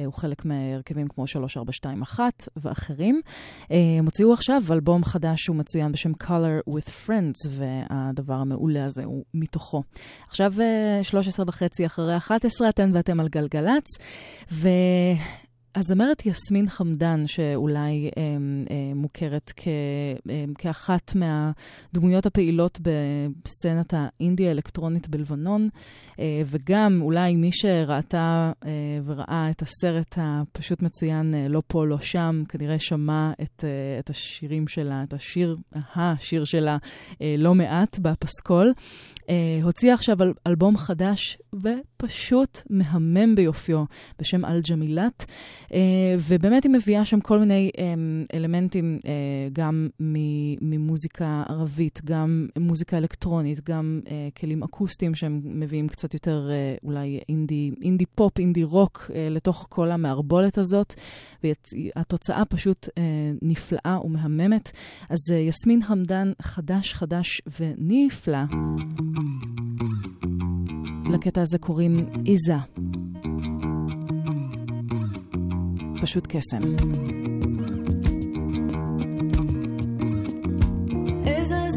[0.05, 3.21] הוא חלק מהרכבים כמו 3421 ואחרים.
[3.69, 9.23] הם הוציאו עכשיו אלבום חדש שהוא מצוין בשם Color with Friends, והדבר המעולה הזה הוא
[9.33, 9.83] מתוכו.
[10.27, 10.53] עכשיו
[11.01, 13.85] uh, 13 וחצי אחרי 11, אתן ואתם על גלגלצ,
[14.51, 14.69] ו...
[15.75, 18.23] הזמרת יסמין חמדן, שאולי אה,
[18.71, 19.67] אה, מוכרת כ,
[20.29, 25.69] אה, כאחת מהדמויות הפעילות בסצנת האינדי האלקטרונית בלבנון,
[26.19, 28.71] אה, וגם אולי מי שראתה אה,
[29.05, 34.09] וראה את הסרט הפשוט מצוין, אה, לא פה, לא שם, כנראה שמע את, אה, את
[34.09, 35.57] השירים שלה, את השיר,
[35.95, 36.77] השיר שלה,
[37.21, 38.73] אה, לא מעט בפסקול.
[39.31, 43.83] אה, הוציאה עכשיו אל, אלבום חדש ופשוט מהמם ביופיו
[44.19, 45.25] בשם الجميلات,
[45.73, 47.93] אה, ובאמת היא מביאה שם כל מיני אה,
[48.33, 49.11] אלמנטים אה,
[49.53, 49.87] גם
[50.61, 57.19] ממוזיקה ערבית, גם מוזיקה אלקטרונית, גם אה, כלים אקוסטיים שהם מביאים קצת יותר אה, אולי
[57.29, 60.93] אינדי, אינדי פופ, אינדי רוק אה, לתוך כל המערבולת הזאת,
[61.43, 63.03] והתוצאה פשוט אה,
[63.41, 64.71] נפלאה ומהממת.
[65.09, 68.39] אז אה, יסמין חמדן חדש חדש ונפלא.
[71.11, 72.55] לקטע הזה קוראים עיזה.
[76.01, 76.61] פשוט קסם.
[81.25, 81.70] איזה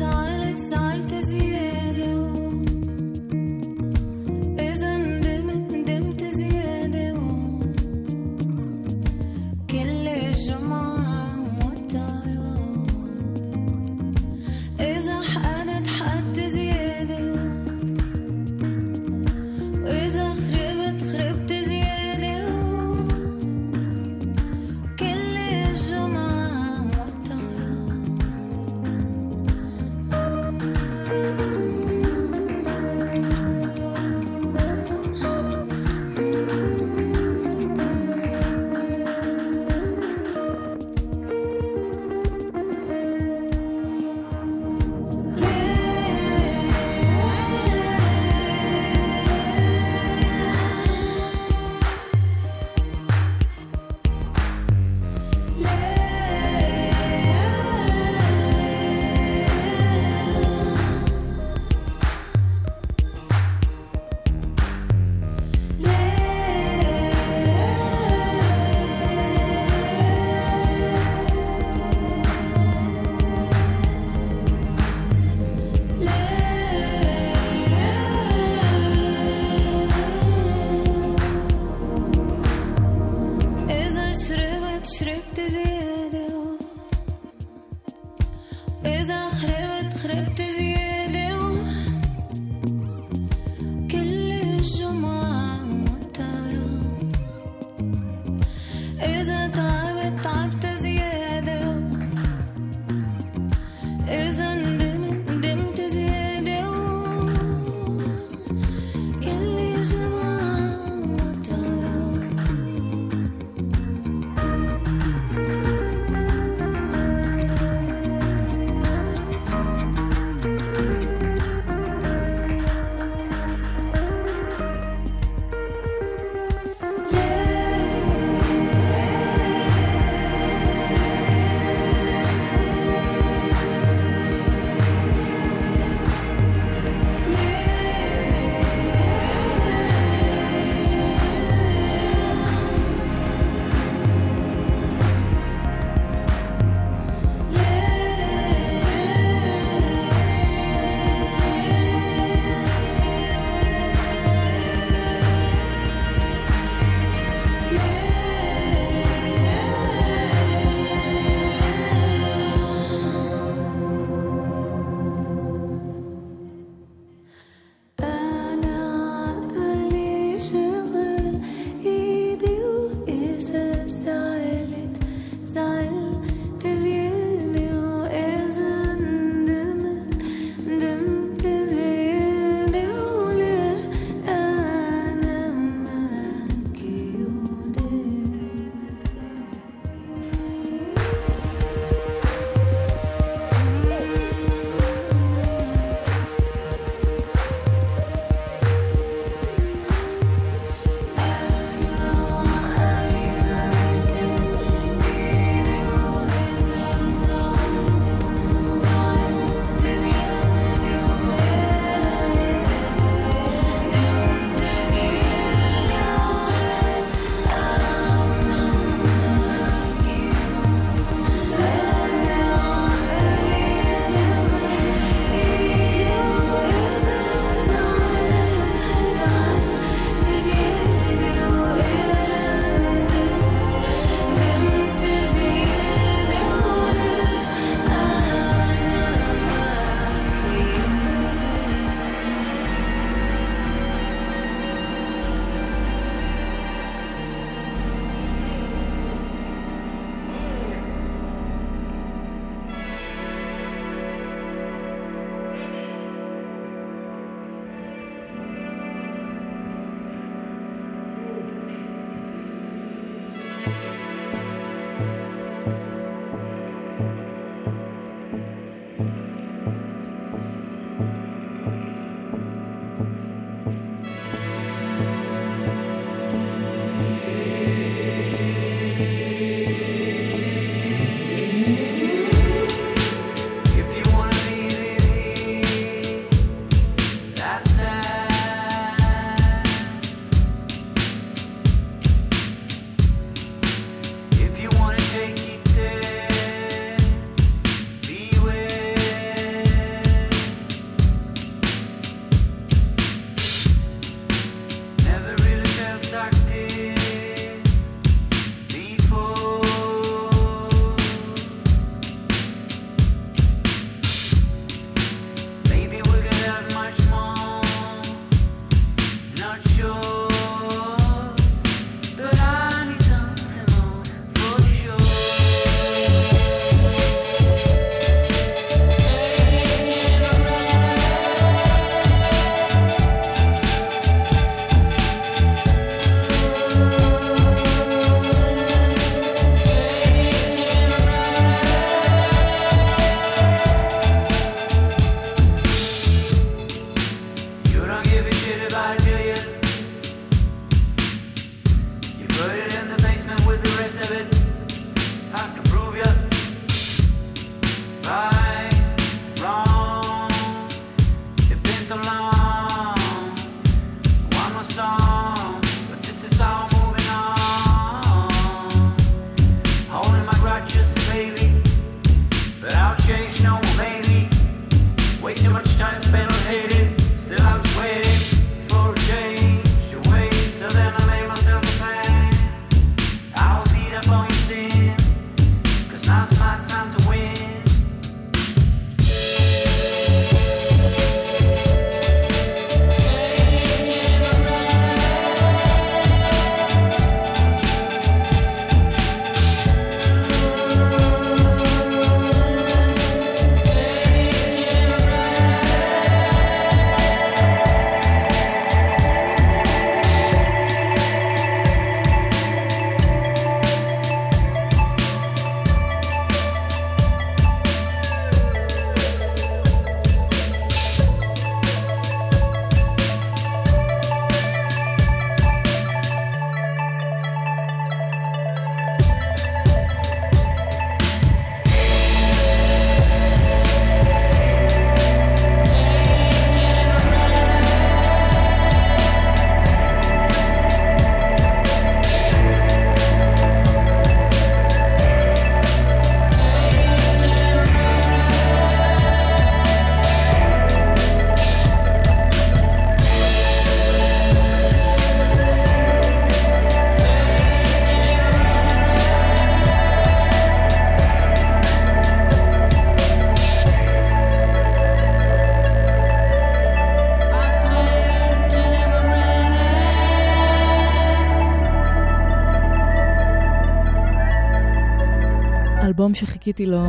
[476.15, 476.83] אלבום שחיכיתי לו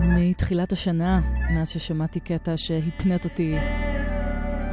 [0.00, 1.20] מתחילת השנה,
[1.50, 3.54] מאז ששמעתי קטע שהפנט אותי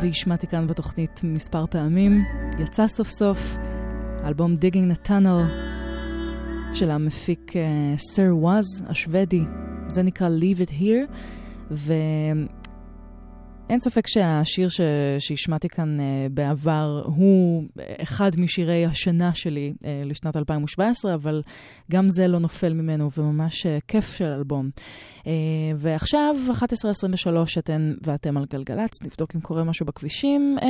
[0.02, 2.24] והשמעתי כאן בתוכנית מספר פעמים.
[2.60, 3.58] יצא סוף סוף
[4.26, 5.52] אלבום the Tunnel
[6.74, 7.54] של המפיק
[7.98, 9.44] סר uh, ואז השוודי,
[9.88, 11.14] זה נקרא Leave It Here,
[13.70, 14.82] ואין ספק שהשיר ש...
[15.20, 17.64] שהשמעתי כאן uh, בעבר הוא
[18.04, 21.42] אחד משירי השנה שלי uh, לשנת 2017, אבל
[21.92, 24.70] גם זה לא נופל ממנו, וממש uh, כיף של אלבום.
[25.22, 25.28] Uh,
[25.78, 30.58] ועכשיו, 11.23 אתן ואתם על גלגלצ, נבדוק אם קורה משהו בכבישים.
[30.60, 30.66] Uh,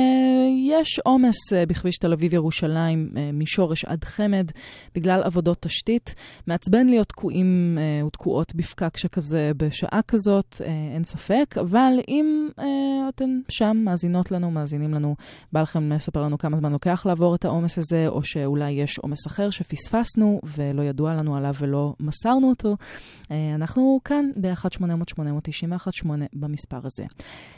[0.68, 4.50] יש עומס uh, בכביש תל אביב-ירושלים, uh, משורש עד חמד,
[4.94, 6.14] בגלל עבודות תשתית.
[6.46, 10.64] מעצבן להיות תקועים uh, ותקועות בפקק שכזה בשעה כזאת, uh,
[10.94, 12.62] אין ספק, אבל אם uh,
[13.08, 15.16] אתן שם, מאזינות לנו, מאזינים לנו,
[15.52, 19.26] בא לכם לספר לנו כמה זמן לוקח לעבור את העומס הזה, או שאולי יש עומס
[19.26, 22.76] אחר שפספסנו ולא ידוע לנו עליו ולא מסרנו אותו.
[23.22, 27.04] Uh, אנחנו כאן ב-1-800-891-8 במספר הזה.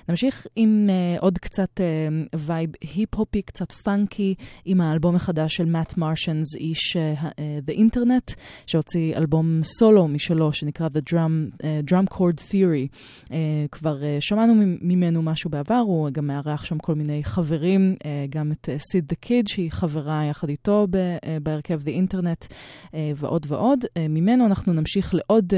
[0.09, 4.35] נמשיך עם uh, עוד קצת uh, וייב היפ-הופי, קצת פאנקי,
[4.65, 7.23] עם האלבום החדש של מאט מרשנס, איש uh,
[7.71, 8.35] The Internet,
[8.67, 12.89] שהוציא אלבום סולו משלו, שנקרא The Drum, uh, Drum Chord Theory.
[13.25, 13.31] Uh,
[13.71, 18.53] כבר uh, שמענו ממנו משהו בעבר, הוא גם מארח שם כל מיני חברים, uh, גם
[18.53, 22.47] את סיד דה קיד, שהיא חברה יחד איתו uh, בהרכב The Internet,
[22.87, 23.85] uh, ועוד ועוד.
[24.09, 25.53] ממנו אנחנו נמשיך לעוד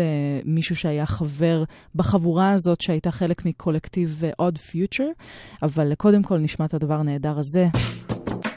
[0.45, 1.65] מישהו שהיה חבר
[1.95, 5.23] בחבורה הזאת שהייתה חלק מקולקטיב Odd Future,
[5.63, 7.69] אבל קודם כל נשמע את הדבר הנהדר הזה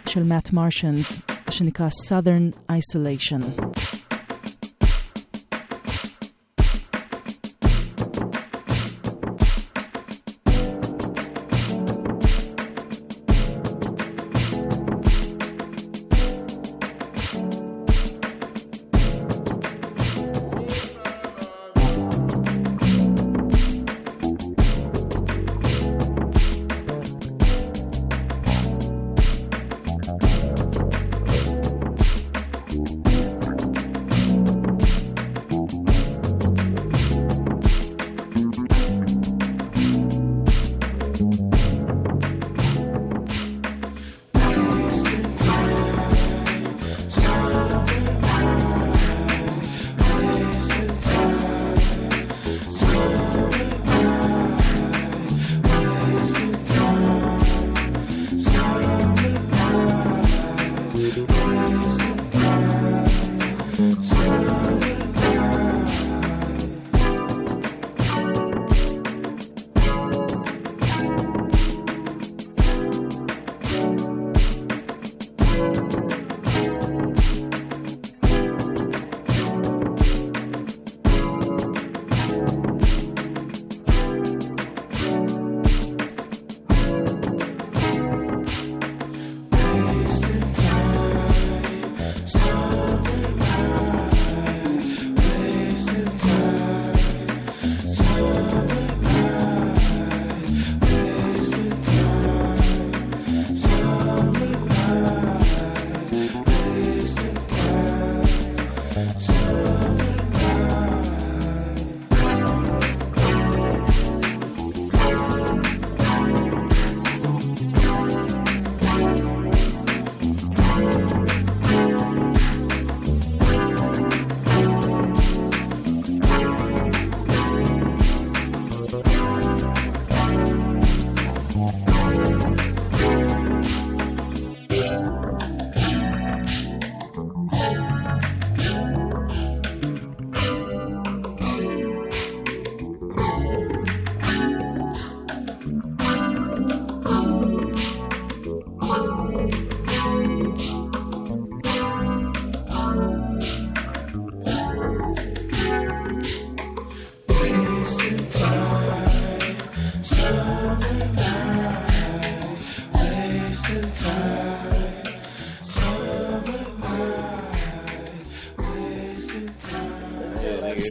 [0.07, 1.19] של מאט מרשנס,
[1.49, 3.82] שנקרא Southern Isolation.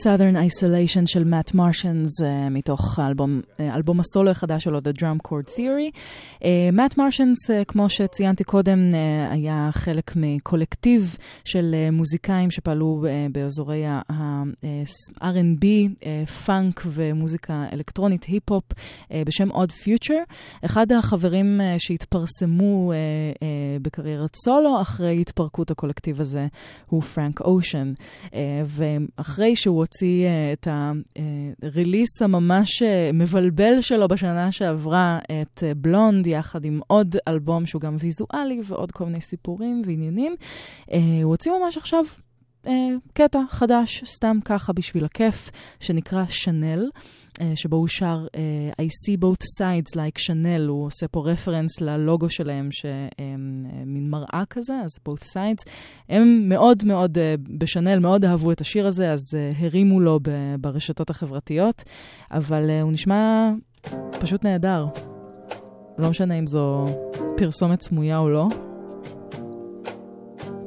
[0.03, 5.29] Southern Isolation של מאט מרשנס uh, מתוך האלבום, uh, אלבום הסולו החדש שלו, The Drum
[5.29, 5.99] Chord Theory.
[6.73, 13.33] מאט מרשנס, uh, כמו שציינתי קודם, uh, היה חלק מקולקטיב של uh, מוזיקאים שפעלו uh,
[13.33, 20.19] באזורי ה-R&B, uh, פאנק ומוזיקה אלקטרונית, היפ-הופ, uh, בשם Odd Future.
[20.65, 22.95] אחד החברים uh, שהתפרסמו uh,
[23.39, 23.43] uh,
[23.83, 26.47] בקריירת סולו אחרי התפרקות הקולקטיב הזה
[26.89, 27.93] הוא פרנק אושן.
[28.25, 28.35] Uh,
[28.67, 30.69] ואחרי שהוא הוציא uh, את
[31.63, 37.97] הריליס הממש uh, מבלבל שלו בשנה שעברה, את בלונד, יחד עם עוד אלבום שהוא גם
[37.99, 40.35] ויזואלי ועוד כל מיני סיפורים ועניינים,
[40.81, 42.05] uh, הוא הוציא ממש עכשיו
[42.65, 42.69] uh,
[43.13, 45.51] קטע חדש, סתם ככה בשביל הכיף,
[45.81, 46.91] שנקרא שנל.
[47.43, 51.81] Uh, שבו הוא שר uh, I see both sides like Chanel, הוא עושה פה רפרנס
[51.81, 55.71] ללוגו שלהם, שמין מראה כזה, אז both sides.
[56.09, 57.19] הם מאוד מאוד,
[57.59, 59.21] בשנל מאוד אהבו את השיר הזה, אז
[59.59, 60.21] הרימו לו
[60.61, 61.83] ברשתות החברתיות,
[62.31, 63.51] אבל הוא נשמע
[64.21, 64.87] פשוט נהדר.
[65.99, 66.87] לא משנה אם זו
[67.37, 68.49] פרסומת סמויה או לא.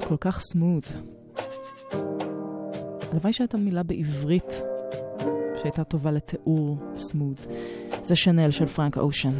[0.07, 0.91] כל כך סמוth.
[3.11, 4.61] הלוואי שהייתה מילה בעברית
[5.61, 7.47] שהייתה טובה לתיאור סמוth.
[8.03, 9.31] זה שנל של פרנק אושן.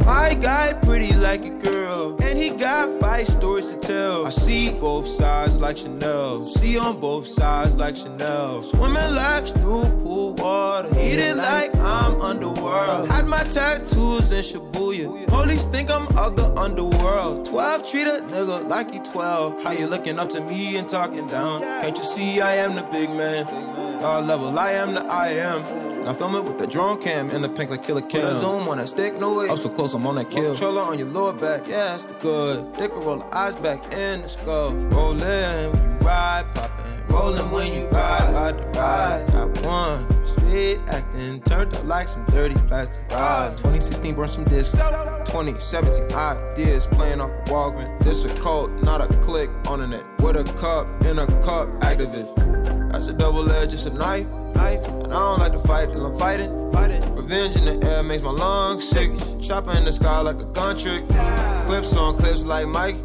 [0.00, 4.26] My guy pretty like girl, and he got five stories to tell.
[4.26, 8.62] I see both sides like Chanel, see on both sides like Chanel.
[8.62, 13.08] Swimming laps through pool water, eating like I'm underworld.
[13.10, 17.46] Had my tattoos in Shibuya, police think I'm of the underworld.
[17.46, 19.62] 12 treat a nigga like he 12.
[19.62, 21.62] How you looking up to me and talking down?
[21.62, 23.44] Can't you see I am the big man?
[24.00, 25.91] God level, I am the I am.
[26.04, 28.22] Now film it with the drone cam and the pink like killer cam.
[28.22, 29.48] Put a zoom on that stick, no way.
[29.48, 30.50] Up so close, I'm on that kill.
[30.50, 32.72] Controller on your lower back, yeah, that's the good.
[32.72, 34.72] Dick will roll the eyes back in the skull.
[34.74, 37.06] Rollin' when you ride, poppin'.
[37.08, 39.26] Rollin' when you ride, ride the ride.
[39.28, 43.00] Got one street acting, turned up like some dirty plastic.
[43.12, 43.56] rod.
[43.58, 44.72] 2016 burned some discs.
[44.72, 48.02] 2017 ideas playing off of Walgreens.
[48.02, 50.04] This a cult, not a click on the net.
[50.18, 52.90] With a cup in a cup, activist.
[52.90, 54.26] That's a double edge, it's a knife.
[54.54, 54.84] Knife.
[54.86, 56.72] And I don't like to fight till I'm fighting.
[56.72, 57.14] fighting.
[57.14, 59.10] Revenge in the air makes my lungs sick.
[59.40, 61.06] Chopper in the sky like a gun trick.
[61.66, 62.96] Clips on clips like Mike.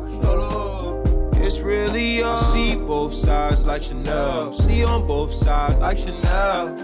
[1.47, 2.37] It's really all.
[2.37, 4.51] I see both sides like Chanel.
[4.51, 6.75] See on both sides like Chanel.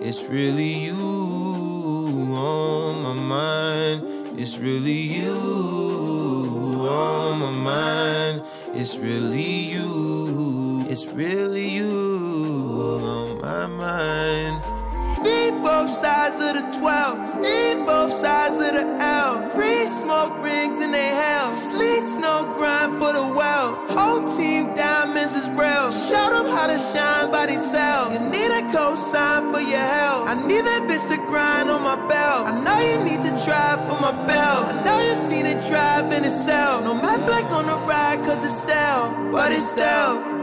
[0.00, 0.94] It's really you
[2.34, 4.38] on my mind.
[4.38, 5.36] It's really you
[6.88, 8.42] on my mind.
[8.74, 10.69] It's really you.
[10.92, 14.58] It's really you on my mind.
[15.22, 17.38] Need both sides of the 12.
[17.38, 19.48] Need both sides of the L.
[19.50, 21.54] Free smoke rings in they hell.
[21.54, 23.76] Sleet snow grind for the well.
[23.86, 25.92] Whole team diamonds is real.
[25.92, 28.18] Show them how to shine by themselves.
[28.18, 30.26] You need a cosign for your help.
[30.26, 32.48] I need that bitch to grind on my belt.
[32.48, 34.66] I know you need to drive for my belt.
[34.66, 36.82] I know you seen it drive in itself.
[36.82, 39.30] No matte black on the ride cause it's stale.
[39.30, 40.39] But it's stale.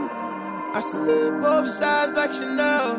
[0.78, 2.92] I see both sides like Chanel.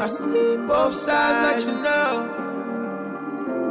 [0.00, 2.24] I see both sides like Chanel.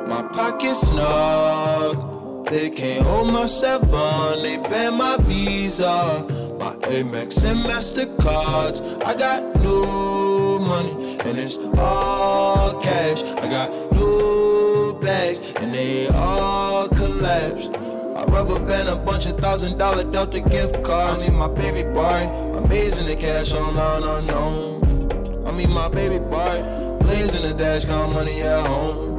[0.05, 2.45] My pockets snug.
[2.51, 4.43] They can't hold my seven.
[4.43, 6.23] They ban my Visa.
[6.59, 8.79] My Amex and Mastercards.
[9.03, 13.23] I got new money and it's all cash.
[13.23, 17.71] I got new bags and they all collapsed.
[18.17, 21.27] I rubber band a bunch of thousand dollar Delta gift cards.
[21.27, 22.27] I mean my baby boy,
[22.57, 25.45] amazing the cash online unknown.
[25.45, 26.63] I mean my baby boy,
[26.99, 29.17] blazing the dash, count money at home.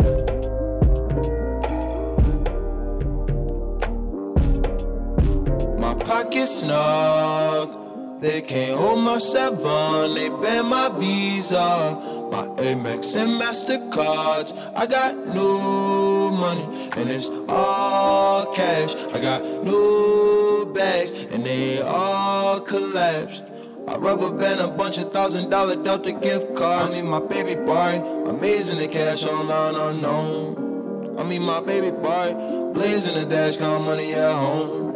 [5.79, 12.18] My pockets snug, they can't hold my seven, they ban my visa.
[12.31, 18.95] My Amex and MasterCards, I got new money and it's all cash.
[19.15, 23.45] I got new bags and they all collapsed.
[23.87, 26.97] I rubber band a bunch of thousand dollar Delta gift cards.
[26.99, 31.19] I mean my baby boy, amazing the cash online unknown.
[31.19, 32.35] I mean my baby boy,
[32.75, 34.88] blazing the dash, count money at home.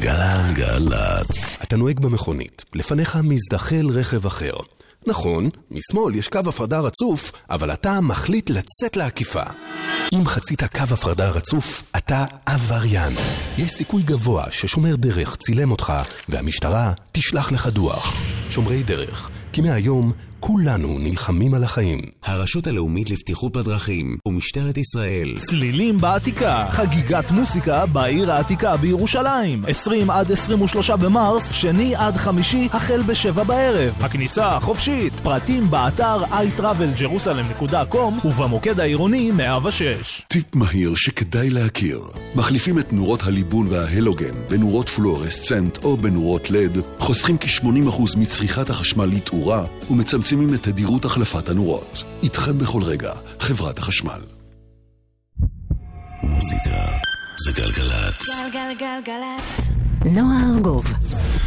[0.00, 1.56] גלגלצ.
[1.62, 4.52] אתה נוהג במכונית, לפניך מזדחל רכב אחר.
[5.06, 9.42] נכון, משמאל יש קו הפרדה רצוף, אבל אתה מחליט לצאת לעקיפה.
[10.12, 13.14] אם חצית קו הפרדה רצוף, אתה עבריין.
[13.58, 15.92] יש סיכוי גבוה ששומר דרך צילם אותך,
[16.28, 18.16] והמשטרה תשלח לך דוח.
[18.50, 22.00] שומרי דרך, כי מהיום כולנו נלחמים על החיים.
[22.24, 25.34] הרשות הלאומית לבטיחות בדרכים ומשטרת ישראל.
[25.38, 29.64] צלילים בעתיקה, חגיגת מוסיקה בעיר העתיקה בירושלים.
[29.68, 33.94] 20 עד 23 במרס, שני עד חמישי, החל בשבע בערב.
[34.00, 35.12] הכניסה חופשית.
[35.22, 40.22] פרטים באתר iTravelJerusalem.com ובמוקד העירוני 106.
[40.28, 42.00] טיפ מהיר שכדאי להכיר.
[42.34, 49.64] מחליפים את נורות הליבון וההלוגן בנורות פלואורסצנט או בנורות לד, חוסכים כ-80% מצריכת החשמל לתאורה
[49.90, 52.02] ומצמצמים את תדירות החלפת הנורות.
[52.22, 54.20] איתכם בכל רגע, חברת החשמל.
[56.22, 56.76] מוזיקה
[57.44, 58.28] זה גלגלצ.
[58.28, 59.70] גלגלגלגלצ.
[60.04, 60.84] נועה ארגוב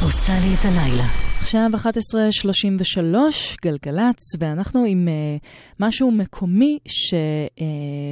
[0.01, 1.30] עושה לי את הלילה.
[1.41, 5.45] עכשיו 11:33, גלגלצ, ואנחנו עם uh,
[5.79, 7.61] משהו מקומי ש, uh,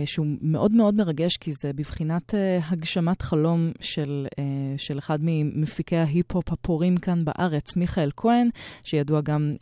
[0.05, 2.37] שהוא מאוד מאוד מרגש, כי זה בבחינת uh,
[2.69, 4.33] הגשמת חלום של, uh,
[4.77, 8.49] של אחד ממפיקי ההיפ-הופ הפורים כאן בארץ, מיכאל כהן,
[8.83, 9.57] שידוע גם uh,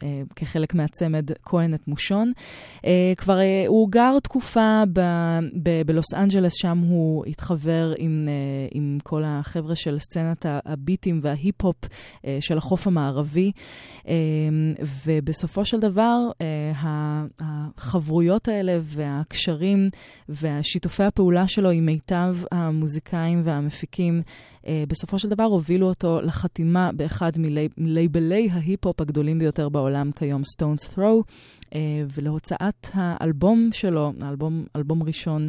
[0.00, 0.04] uh,
[0.36, 2.32] כחלק מהצמד כהן את מושון.
[2.76, 2.86] Uh,
[3.16, 5.00] כבר uh, הוא גר תקופה ב,
[5.62, 11.76] ב, בלוס אנג'לס, שם הוא התחבר עם, uh, עם כל החבר'ה של סצנת הביטים וההיפ-הופ
[11.84, 11.88] uh,
[12.40, 13.52] של החוף המערבי,
[14.08, 14.14] אה,
[15.06, 19.88] ובסופו של דבר אה, החברויות האלה והקשרים
[20.28, 24.20] והשיתופי הפעולה שלו עם מיטב המוזיקאים והמפיקים,
[24.88, 27.32] בסופו של דבר הובילו אותו לחתימה באחד
[27.78, 31.22] מלייבלי ההיפ-הופ הגדולים ביותר בעולם כיום, Stone's Throw.
[31.70, 31.72] uh,
[32.14, 35.48] ולהוצאת האלבום שלו, האלבום אלבום ראשון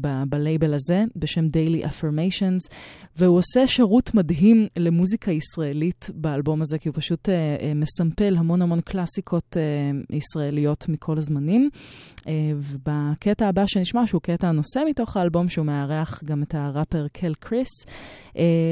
[0.00, 2.74] ב- בלייבל הזה, בשם Daily Affirmations,
[3.16, 8.62] והוא עושה שירות מדהים למוזיקה ישראלית באלבום הזה, כי הוא פשוט uh, uh, מסמפל המון
[8.62, 11.70] המון קלאסיקות uh, ישראליות מכל הזמנים.
[12.16, 12.26] Uh,
[12.56, 17.86] ובקטע הבא שנשמע, שהוא קטע הנושא מתוך האלבום, שהוא מארח גם את הראפר קל קריס,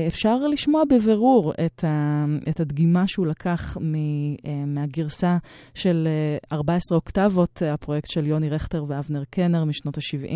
[0.07, 5.39] אפשר לשמוע בבירור את, ה, את הדגימה שהוא לקח מ, uh, מהגרסה
[5.75, 6.09] של
[6.51, 10.31] uh, 14 אוקטבות, uh, הפרויקט של יוני רכטר ואבנר קנר משנות ה-70,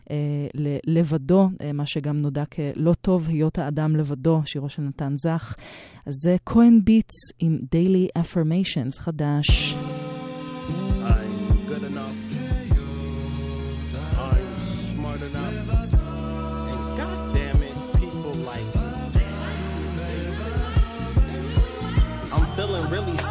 [0.00, 0.06] uh,
[0.86, 5.54] לבדו, מה שגם נודע כלא טוב היות האדם לבדו, שירו של נתן זך.
[6.06, 9.76] אז זה כהן ביטס עם Daily Affirmations חדש.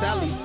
[0.03, 0.42] Sally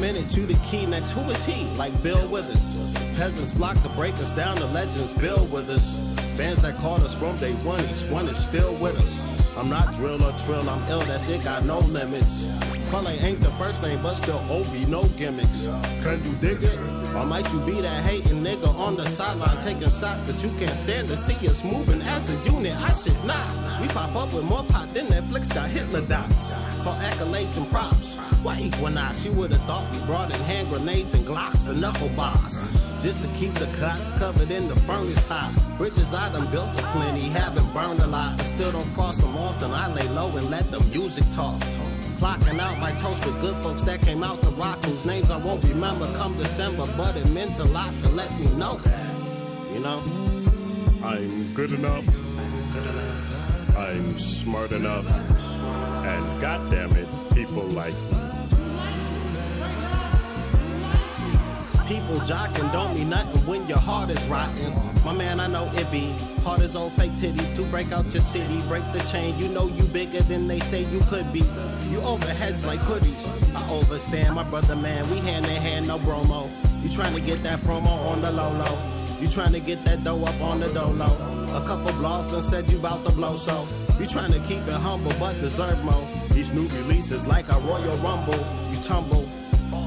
[0.00, 1.64] minute you the key, next who is he?
[1.76, 2.74] Like Bill Withers.
[3.16, 6.14] Peasants flock to break us down, the legends build with us.
[6.36, 9.24] Fans that called us from day one, each one is still with us.
[9.56, 12.46] I'm not drill or trill, I'm ill, that shit got no limits.
[12.90, 15.66] Probably ain't the first name, but still OB, no gimmicks.
[16.02, 16.78] Can you dig it?
[17.14, 20.76] Or might you be that hating nigga on the sideline taking shots cause you can't
[20.76, 22.76] stand to see us moving as a unit?
[22.76, 23.80] I should not.
[23.80, 26.52] We pop up with more pot than Netflix got Hitler dots.
[26.84, 28.16] Call accolades and props.
[28.42, 29.24] Why Equinox?
[29.24, 32.62] You would have thought we brought in hand grenades and Glocks to knuckle box.
[33.02, 35.54] Just to keep the cots covered in the furnace hot.
[35.78, 38.40] Bridges I done built a plenty, haven't burned a lot.
[38.40, 39.70] I still don't cross them often.
[39.70, 41.60] I lay low and let the music talk.
[42.18, 45.36] Clocking out my toast with good folks that came out to rock, whose names I
[45.36, 49.16] won't remember come December, but it meant a lot to let me know that.
[49.72, 50.02] You know?
[51.04, 52.04] I'm good enough.
[52.72, 53.76] Good enough.
[53.76, 55.08] I'm smart enough.
[56.04, 58.27] And goddamn it, people like me.
[61.88, 64.74] People jocking don't mean nothing when your heart is rotten.
[65.06, 66.10] My man, I know it be
[66.44, 69.38] hard as old fake titties to break out your city, break the chain.
[69.38, 71.38] You know you bigger than they say you could be.
[71.88, 73.24] You overheads like hoodies.
[73.56, 75.08] I overstand, my brother man.
[75.10, 76.50] We hand in hand, no bromo.
[76.82, 78.78] You trying to get that promo on the low low.
[79.18, 81.06] You trying to get that dough up on the dolo.
[81.56, 83.66] A couple blogs and said you bout to blow so.
[83.98, 86.06] You trying to keep it humble but deserve more.
[86.36, 88.44] Each new release is like a Royal Rumble.
[88.70, 89.26] You tumble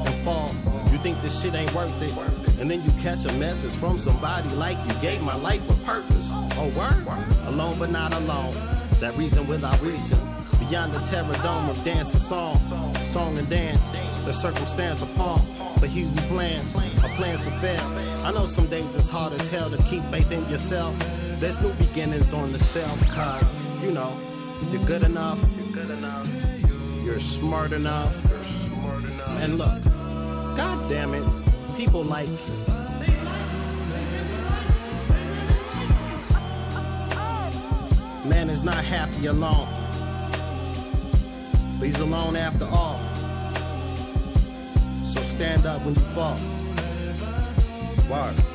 [0.08, 0.54] and fall.
[0.92, 2.14] You think this shit ain't worth it.
[2.60, 6.30] And then you catch a message from somebody like you gave my life a purpose.
[6.32, 7.06] Oh, word?
[7.48, 8.54] Alone but not alone.
[9.00, 10.20] That reason without reason.
[10.60, 12.56] Beyond the terror dome of dance and song.
[13.02, 13.92] Song and dance.
[14.26, 15.42] The circumstance upon.
[15.80, 17.84] But he who plans, or plans to fail.
[18.24, 20.96] I know some days it's hard as hell to keep faith in yourself.
[21.40, 24.16] There's new beginnings on the shelf, cause, you know,
[24.70, 25.44] you're good enough.
[25.58, 26.32] You're good enough.
[27.04, 28.14] You're smart enough.
[28.30, 28.61] You're smart enough.
[29.42, 29.82] And look,
[30.56, 31.24] god damn it,
[31.78, 32.28] people like
[38.26, 39.68] Man is not happy alone.
[41.80, 43.00] But he's alone after all.
[45.04, 46.38] So stand up when you fall.
[48.10, 48.51] Word.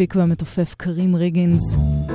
[0.00, 1.60] המפיק והמתופף קרים ריגינס,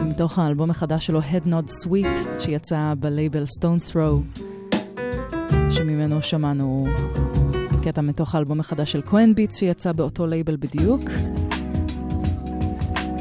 [0.06, 4.42] מתוך האלבום החדש שלו, Head Nod Suite, שיצא בלייבל Stones Throw,
[5.72, 6.88] שממנו שמענו
[7.84, 11.02] קטע מתוך האלבום החדש של כהן ביטס, שיצא באותו לייבל בדיוק.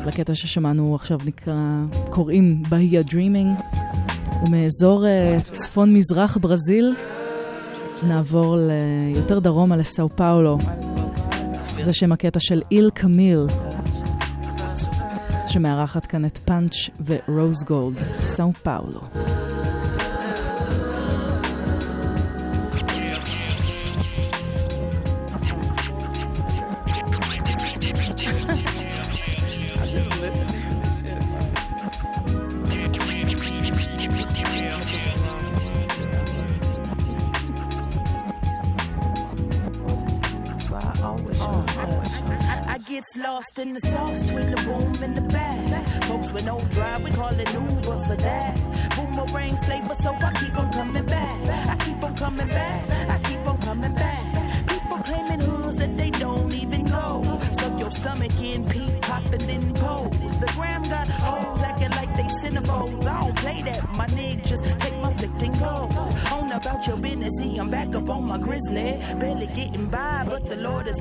[0.07, 3.59] לקטע ששמענו עכשיו נקרא, קוראים Bahia Dreaming,
[4.47, 6.95] ומאזור uh, צפון-מזרח ברזיל
[8.09, 10.59] נעבור ליותר דרומה לסאו פאולו.
[11.81, 13.47] זה שם הקטע של איל קמיל,
[15.55, 16.75] שמארחת כאן את פאנץ'
[17.07, 19.01] ורוז גולד, סאו פאולו.
[43.17, 44.04] lost in the sauce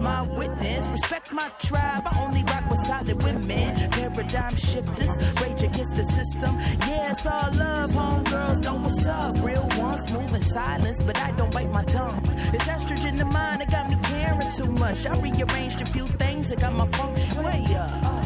[0.03, 0.85] my witness.
[0.91, 3.89] Respect my tribe, I only rock with solid women.
[3.91, 6.53] Paradigm shifters, rage against the system.
[6.87, 9.33] Yeah, it's all love, homegirls know what's up.
[9.43, 12.21] Real ones move in silence, but I don't bite my tongue.
[12.53, 15.05] It's estrogen in mind, it got me caring too much.
[15.05, 17.59] I rearranged a few things, it got my feng shui.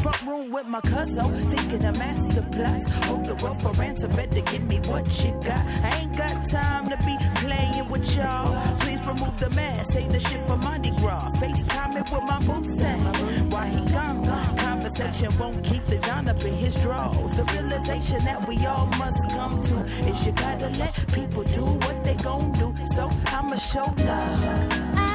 [0.02, 2.84] Front room with my cousin, thinking a master plus.
[3.04, 5.64] Hold the world for ransom, better give me what you got.
[5.84, 8.78] I ain't got time to be playing with y'all.
[8.80, 11.30] Please remove the mask, say the shit for Mardi Gras.
[11.36, 13.50] FaceTime it with my boo thing.
[13.50, 14.26] Why he gone?
[14.56, 17.32] Conversation won't keep the John up in his drawers.
[17.34, 19.76] The realization that we all must come to
[20.10, 22.74] is you gotta let people do what they gon' do.
[22.94, 25.07] So I'ma show love.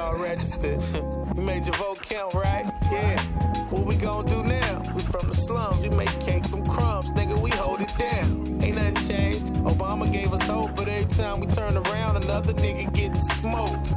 [0.00, 0.80] Y'all registered?
[1.36, 2.64] you made your vote count, right?
[2.90, 3.20] Yeah.
[3.68, 4.82] What we gonna do now?
[4.96, 5.82] We from the slums.
[5.82, 7.10] We make cake from crumbs.
[7.10, 8.62] Nigga, we hold it down.
[8.62, 9.46] Ain't nothing changed.
[9.72, 13.92] Obama gave us hope, but every time we turn around, another nigga getting smoked.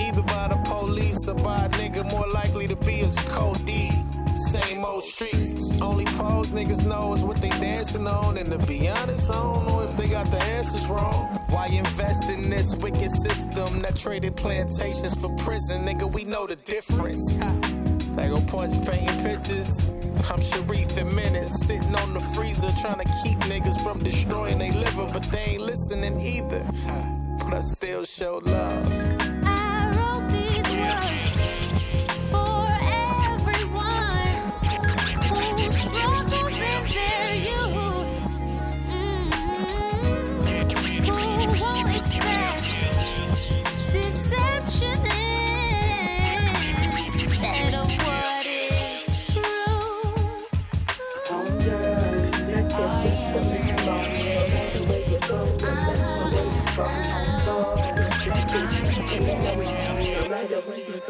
[0.00, 3.92] Either by the police or by a nigga more likely to be as cold D.
[4.36, 5.80] Same old streets.
[5.80, 8.36] Only pose niggas know is what they dancing on.
[8.36, 11.26] And to be honest, I don't know if they got the answers wrong.
[11.50, 15.84] Why invest in this wicked system that traded plantations for prison?
[15.84, 17.22] Nigga, we know the difference.
[18.16, 19.68] They go punch painting pictures.
[20.30, 24.72] I'm Sharif and Menace sitting on the freezer trying to keep niggas from destroying their
[24.72, 26.64] liver, but they ain't listening either.
[27.38, 29.33] But I still show love.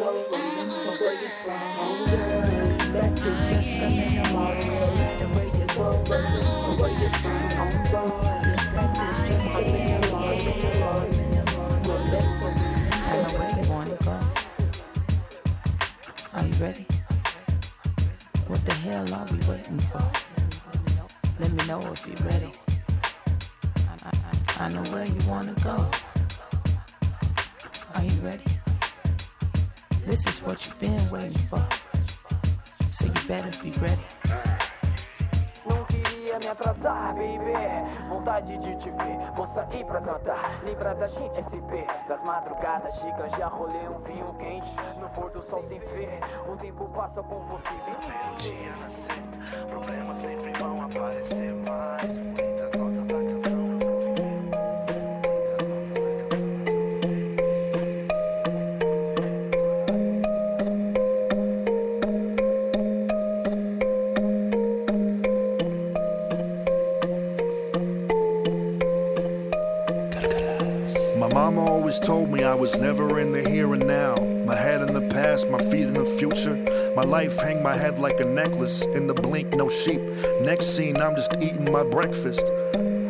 [0.04, 1.60] Go, remember where you're from.
[2.68, 4.22] Respect is just where you
[5.74, 7.40] go, remember where you're from.
[8.44, 9.56] Respect is just I
[13.22, 14.16] know where you wanna go.
[16.34, 16.86] Are you ready?
[18.46, 20.04] What the hell are we waiting for?
[21.40, 22.52] Let me know if you're ready.
[23.76, 24.10] I,
[24.58, 25.90] I, I know where you wanna go.
[27.94, 28.53] Are you ready?
[30.06, 31.66] This is what you've been waiting for.
[32.92, 34.04] So you better be ready.
[35.66, 37.54] Não queria me atrasar, baby.
[38.10, 40.62] Vontade de te ver, vou sair pra cantar.
[40.62, 43.32] Lembra da gente SP, das madrugadas chicas.
[43.38, 44.70] Já rolei um vinho quente
[45.00, 46.20] no pôr do sol sem ver.
[46.48, 49.22] O tempo passa com você, vem me dia nascer.
[49.70, 52.18] Problemas sempre vão aparecer mais.
[52.18, 52.93] Muitas notas
[71.24, 74.14] My mama always told me I was never in the here and now.
[74.44, 76.54] My head in the past, my feet in the future.
[76.94, 78.82] My life hang my head like a necklace.
[78.82, 80.02] In the blink, no sheep.
[80.42, 82.42] Next scene, I'm just eating my breakfast.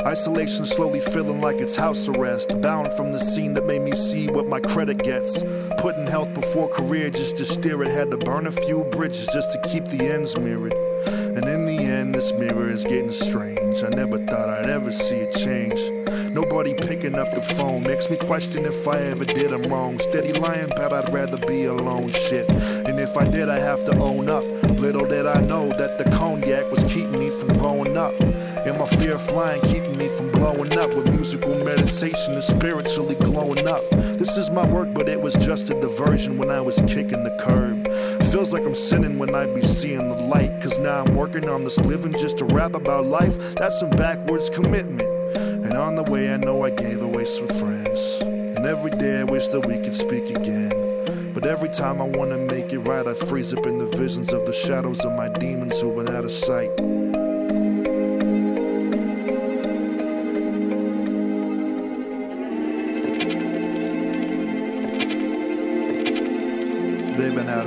[0.07, 2.51] Isolation slowly feeling like it's house arrest.
[2.61, 5.43] Bound from the scene that made me see what my credit gets.
[5.79, 7.91] Putting health before career just to steer it.
[7.91, 10.84] Had to burn a few bridges just to keep the ends mirrored.
[11.07, 13.83] And in the end, this mirror is getting strange.
[13.83, 15.81] I never thought I'd ever see it change.
[16.33, 19.99] Nobody picking up the phone makes me question if I ever did them wrong.
[19.99, 22.11] Steady lying, but I'd rather be alone.
[22.11, 22.49] Shit.
[22.49, 24.45] And if I did, I have to own up.
[24.81, 28.19] Little did I know that the cognac was keeping me from growing up.
[28.21, 32.43] And my fear of flying keeping me from blowing blowing up with musical meditation and
[32.43, 33.83] spiritually glowing up.
[33.91, 37.37] This is my work, but it was just a diversion when I was kicking the
[37.41, 37.84] curb.
[38.31, 41.65] Feels like I'm sinning when I be seeing the light, cause now I'm working on
[41.65, 43.37] this living just to rap about life.
[43.55, 45.09] That's some backwards commitment.
[45.37, 48.01] And on the way, I know I gave away some friends.
[48.21, 51.33] And every day I wish that we could speak again.
[51.35, 54.47] But every time I wanna make it right, I freeze up in the visions of
[54.47, 56.71] the shadows of my demons who went out of sight.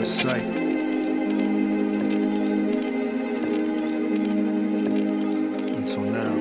[0.08, 0.42] Sight.
[5.76, 6.34] Until now.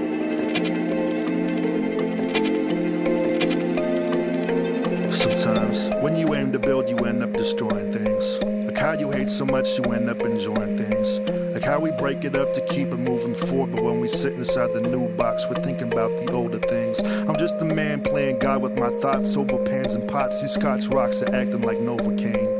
[5.10, 8.38] Sometimes, when you aim to build, you end up destroying things.
[8.66, 11.18] Like how you hate so much, you end up enjoying things.
[11.52, 14.34] Like how we break it up to keep it moving forward, but when we sit
[14.34, 17.01] inside the new box, we're thinking about the older things.
[17.28, 20.40] I'm just a man playing God with my thoughts over pans and pots.
[20.40, 22.56] These scotch rocks are acting like Novocaine.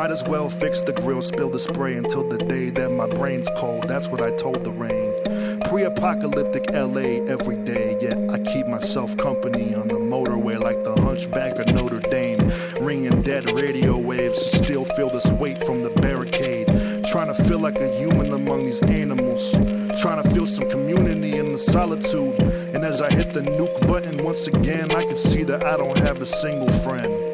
[0.00, 3.50] Might as well fix the grill, spill the spray until the day that my brain's
[3.58, 3.86] cold.
[3.86, 5.60] That's what I told the rain.
[5.68, 10.98] Pre apocalyptic LA every day, yet I keep myself company on the motorway like the
[11.02, 12.50] hunchback of Notre Dame.
[12.80, 17.04] Ringing dead radio waves still feel this weight from the barricade.
[17.10, 19.52] Trying to feel like a human among these animals.
[20.00, 22.40] Trying to feel some community in the solitude.
[22.40, 25.98] And as I hit the nuke button once again, I can see that I don't
[25.98, 27.29] have a single friend.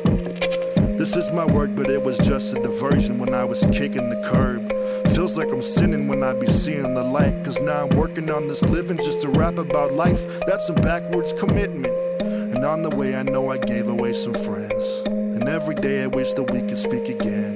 [1.07, 4.20] This is my work, but it was just a diversion when I was kicking the
[4.28, 4.69] curb.
[5.15, 7.45] Feels like I'm sinning when I be seeing the light.
[7.45, 10.27] Cause now I'm working on this living just to rap about life.
[10.49, 11.95] That's some backwards commitment.
[12.20, 14.85] And on the way, I know I gave away some friends.
[15.07, 17.55] And every day I wish that we could speak again.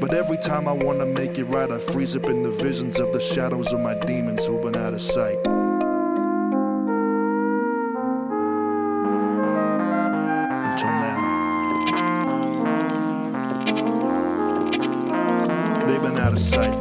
[0.00, 3.12] But every time I wanna make it right, I freeze up in the visions of
[3.12, 5.57] the shadows of my demons who've been out of sight.
[16.38, 16.77] suicide.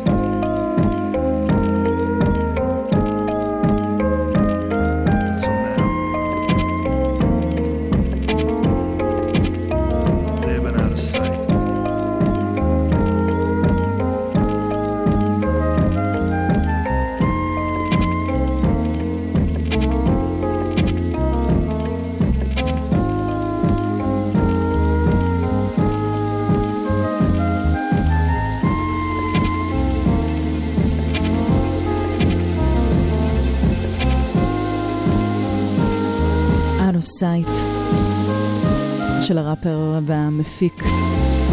[39.48, 40.84] הראפר והמפיק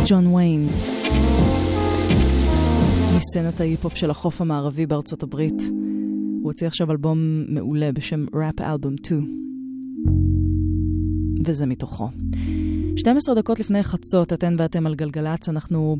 [0.06, 0.66] ג'ון ויין
[3.16, 5.60] מסצנת ההיפ-הופ של החוף המערבי בארצות הברית.
[6.42, 9.44] הוא הוציא עכשיו אלבום מעולה בשם ראפ אלבום 2
[11.44, 12.08] וזה מתוכו.
[12.96, 15.96] 12 דקות לפני חצות, אתן ואתם על גלגלצ, אנחנו.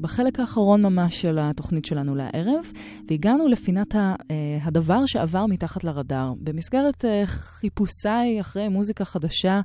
[0.00, 2.72] בחלק האחרון ממש של התוכנית שלנו לערב,
[3.08, 6.32] והגענו לפינת ה, אה, הדבר שעבר מתחת לרדאר.
[6.40, 9.60] במסגרת אה, חיפושיי אחרי מוזיקה חדשה,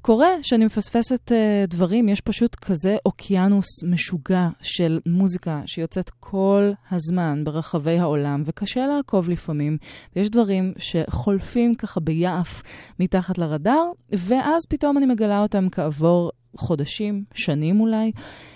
[0.00, 7.44] קורה שאני מפספסת אה, דברים, יש פשוט כזה אוקיינוס משוגע של מוזיקה שיוצאת כל הזמן
[7.44, 9.76] ברחבי העולם, וקשה לעקוב לפעמים,
[10.16, 12.62] ויש דברים שחולפים ככה ביעף
[13.00, 18.12] מתחת לרדאר, ואז פתאום אני מגלה אותם כעבור חודשים, שנים אולי,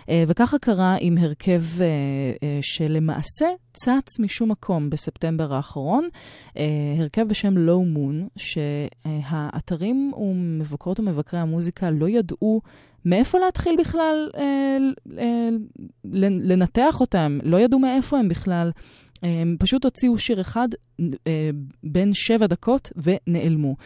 [0.09, 1.87] אה, וככה קרה עם הרכב אה,
[2.43, 6.09] אה, שלמעשה צץ משום מקום בספטמבר האחרון,
[6.99, 12.61] הרכב בשם לואו מון, שהאתרים ומבקרות ומבקרי המוזיקה לא ידעו
[13.05, 14.29] מאיפה להתחיל בכלל
[16.45, 18.71] לנתח אותם, לא ידעו מאיפה הם בכלל.
[19.23, 20.69] הם פשוט הוציאו שיר אחד
[21.01, 21.51] אה,
[21.83, 23.77] בן שבע דקות ונעלמו.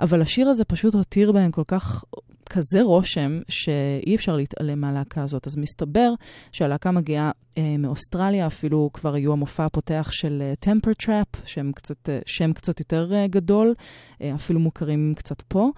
[0.00, 2.04] אבל השיר הזה פשוט הותיר בהם כל כך
[2.50, 5.46] כזה רושם שאי אפשר להתעלם מהלהקה הזאת.
[5.46, 6.12] אז מסתבר
[6.52, 12.08] שהלהקה מגיעה אה, מאוסטרליה, אפילו כבר היו המופע הפותח של טמפר uh, טראפ, שם קצת,
[12.08, 15.70] uh, שם קצת יותר uh, גדול, uh, אפילו מוכרים קצת פה.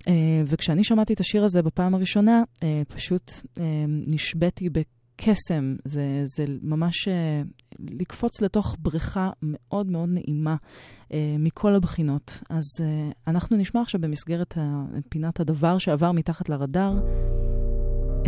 [0.00, 0.04] Uh,
[0.46, 3.60] וכשאני שמעתי את השיר הזה בפעם הראשונה, uh, פשוט uh,
[4.06, 4.68] נשבתי
[5.22, 5.76] בקסם.
[5.84, 7.10] זה, זה ממש uh,
[7.78, 10.56] לקפוץ לתוך בריכה מאוד מאוד נעימה
[11.08, 12.40] uh, מכל הבחינות.
[12.50, 14.54] אז uh, אנחנו נשמע עכשיו במסגרת
[15.08, 16.92] פינת הדבר שעבר מתחת לרדאר,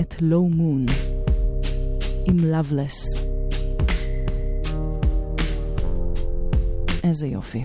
[0.01, 0.87] את לואו מון
[2.27, 3.25] עם Loveless.
[7.05, 7.63] איזה יופי.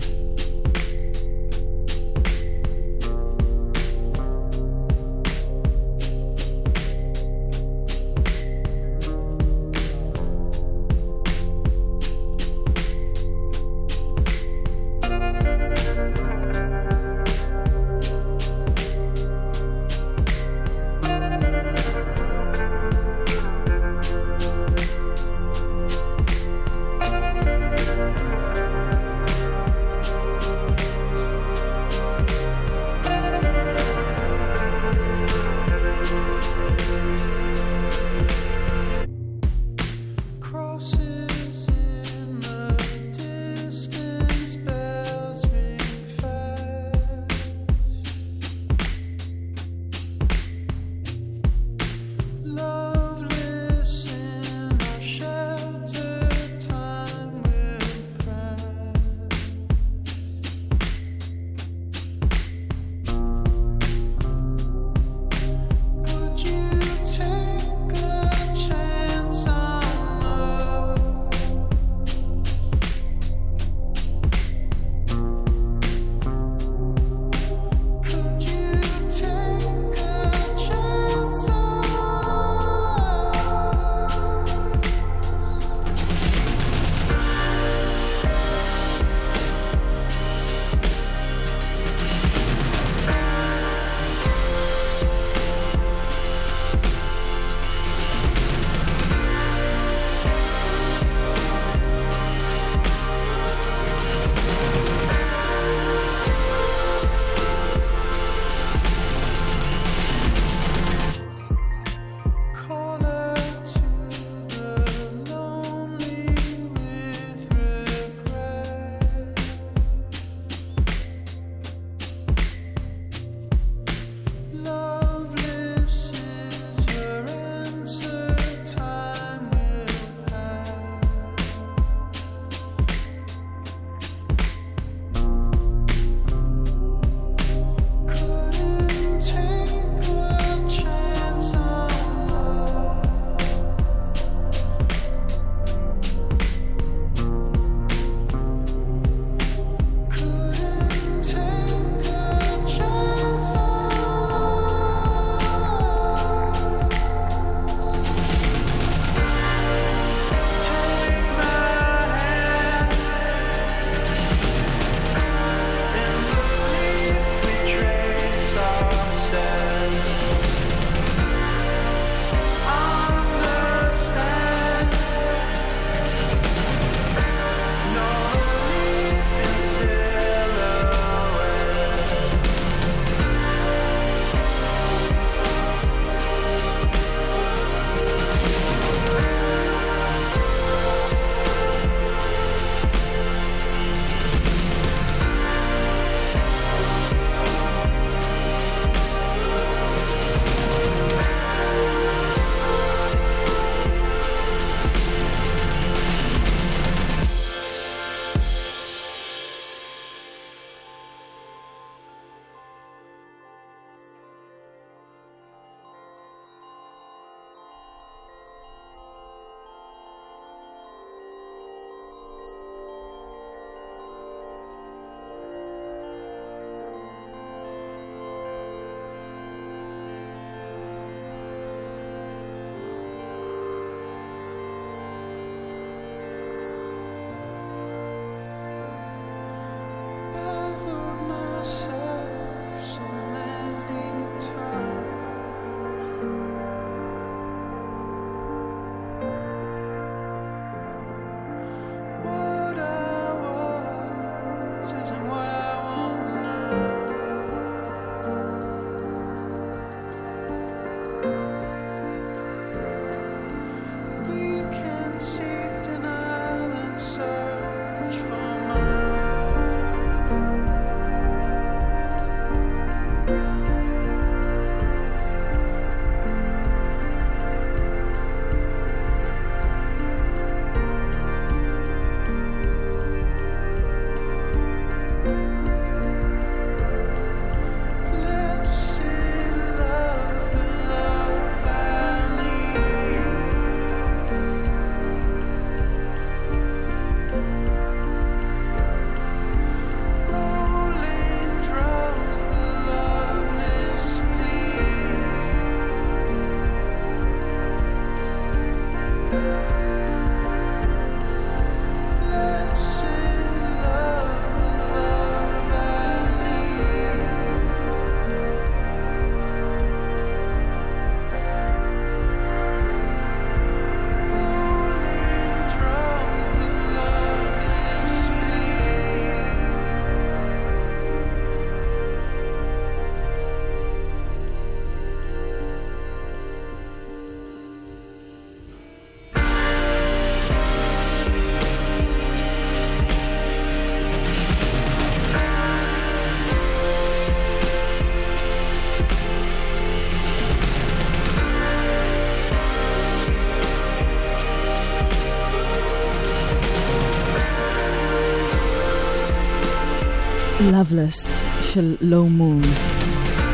[360.70, 362.66] Loveless של Low Moon.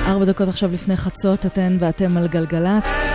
[0.07, 3.11] ארבע דקות עכשיו לפני חצות, אתן ואתם על גלגלצ.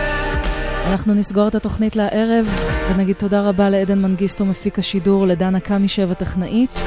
[0.86, 2.46] אנחנו נסגור את התוכנית לערב,
[2.90, 6.78] ונגיד תודה רבה לעדן מנגיסטו מפיק השידור, לדנה קמישב הטכנאית.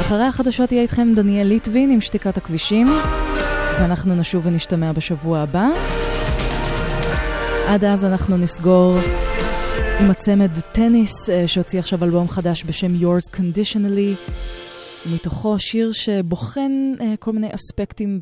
[0.00, 2.86] אחרי החדשות יהיה איתכם דניאל ליטבין עם שתיקת הכבישים,
[3.80, 5.68] ואנחנו נשוב ונשתמע בשבוע הבא.
[7.68, 8.98] עד אז אנחנו נסגור
[10.00, 14.30] עם הצמד טניס, אה, שהוציא עכשיו אלבום חדש בשם Yours Conditionally.
[15.12, 18.20] מתוכו שיר שבוחן אה, כל מיני אספקטים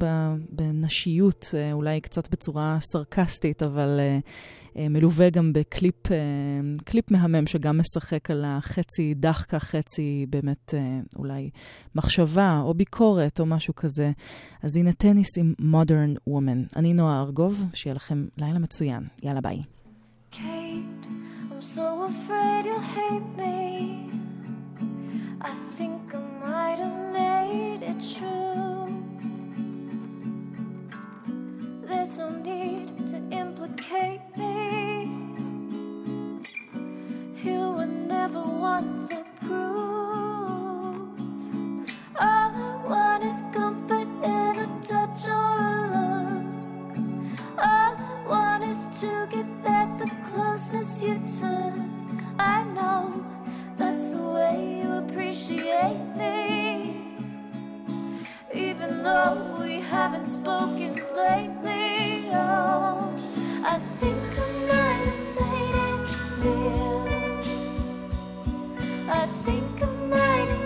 [0.50, 4.18] בנשיות, אה, אולי קצת בצורה סרקסטית, אבל אה,
[4.76, 6.18] אה, מלווה גם בקליפ אה,
[6.84, 11.50] קליפ מהמם שגם משחק על החצי דאחקה, חצי באמת אה, אולי
[11.94, 14.12] מחשבה או ביקורת או משהו כזה.
[14.62, 16.76] אז הנה טניס עם Modern Woman.
[16.76, 19.02] אני נועה ארגוב, שיהיה לכם לילה מצוין.
[19.22, 19.62] יאללה ביי.
[20.32, 20.38] Kate,
[21.50, 24.11] I'm so afraid you'll hate me.
[26.62, 28.86] Might have made it true.
[31.88, 35.10] There's no need to implicate me.
[37.42, 41.08] You were never one for proof.
[42.20, 46.44] All I want is comfort in a touch or a look.
[47.58, 51.74] All I want is to get back the closeness you took.
[52.38, 53.31] I know
[53.82, 57.04] that's the way you appreciate me.
[58.54, 63.12] Even though we haven't spoken lately, oh,
[63.64, 66.06] I think I might have made it
[66.38, 66.94] clear.
[69.10, 70.61] I think I might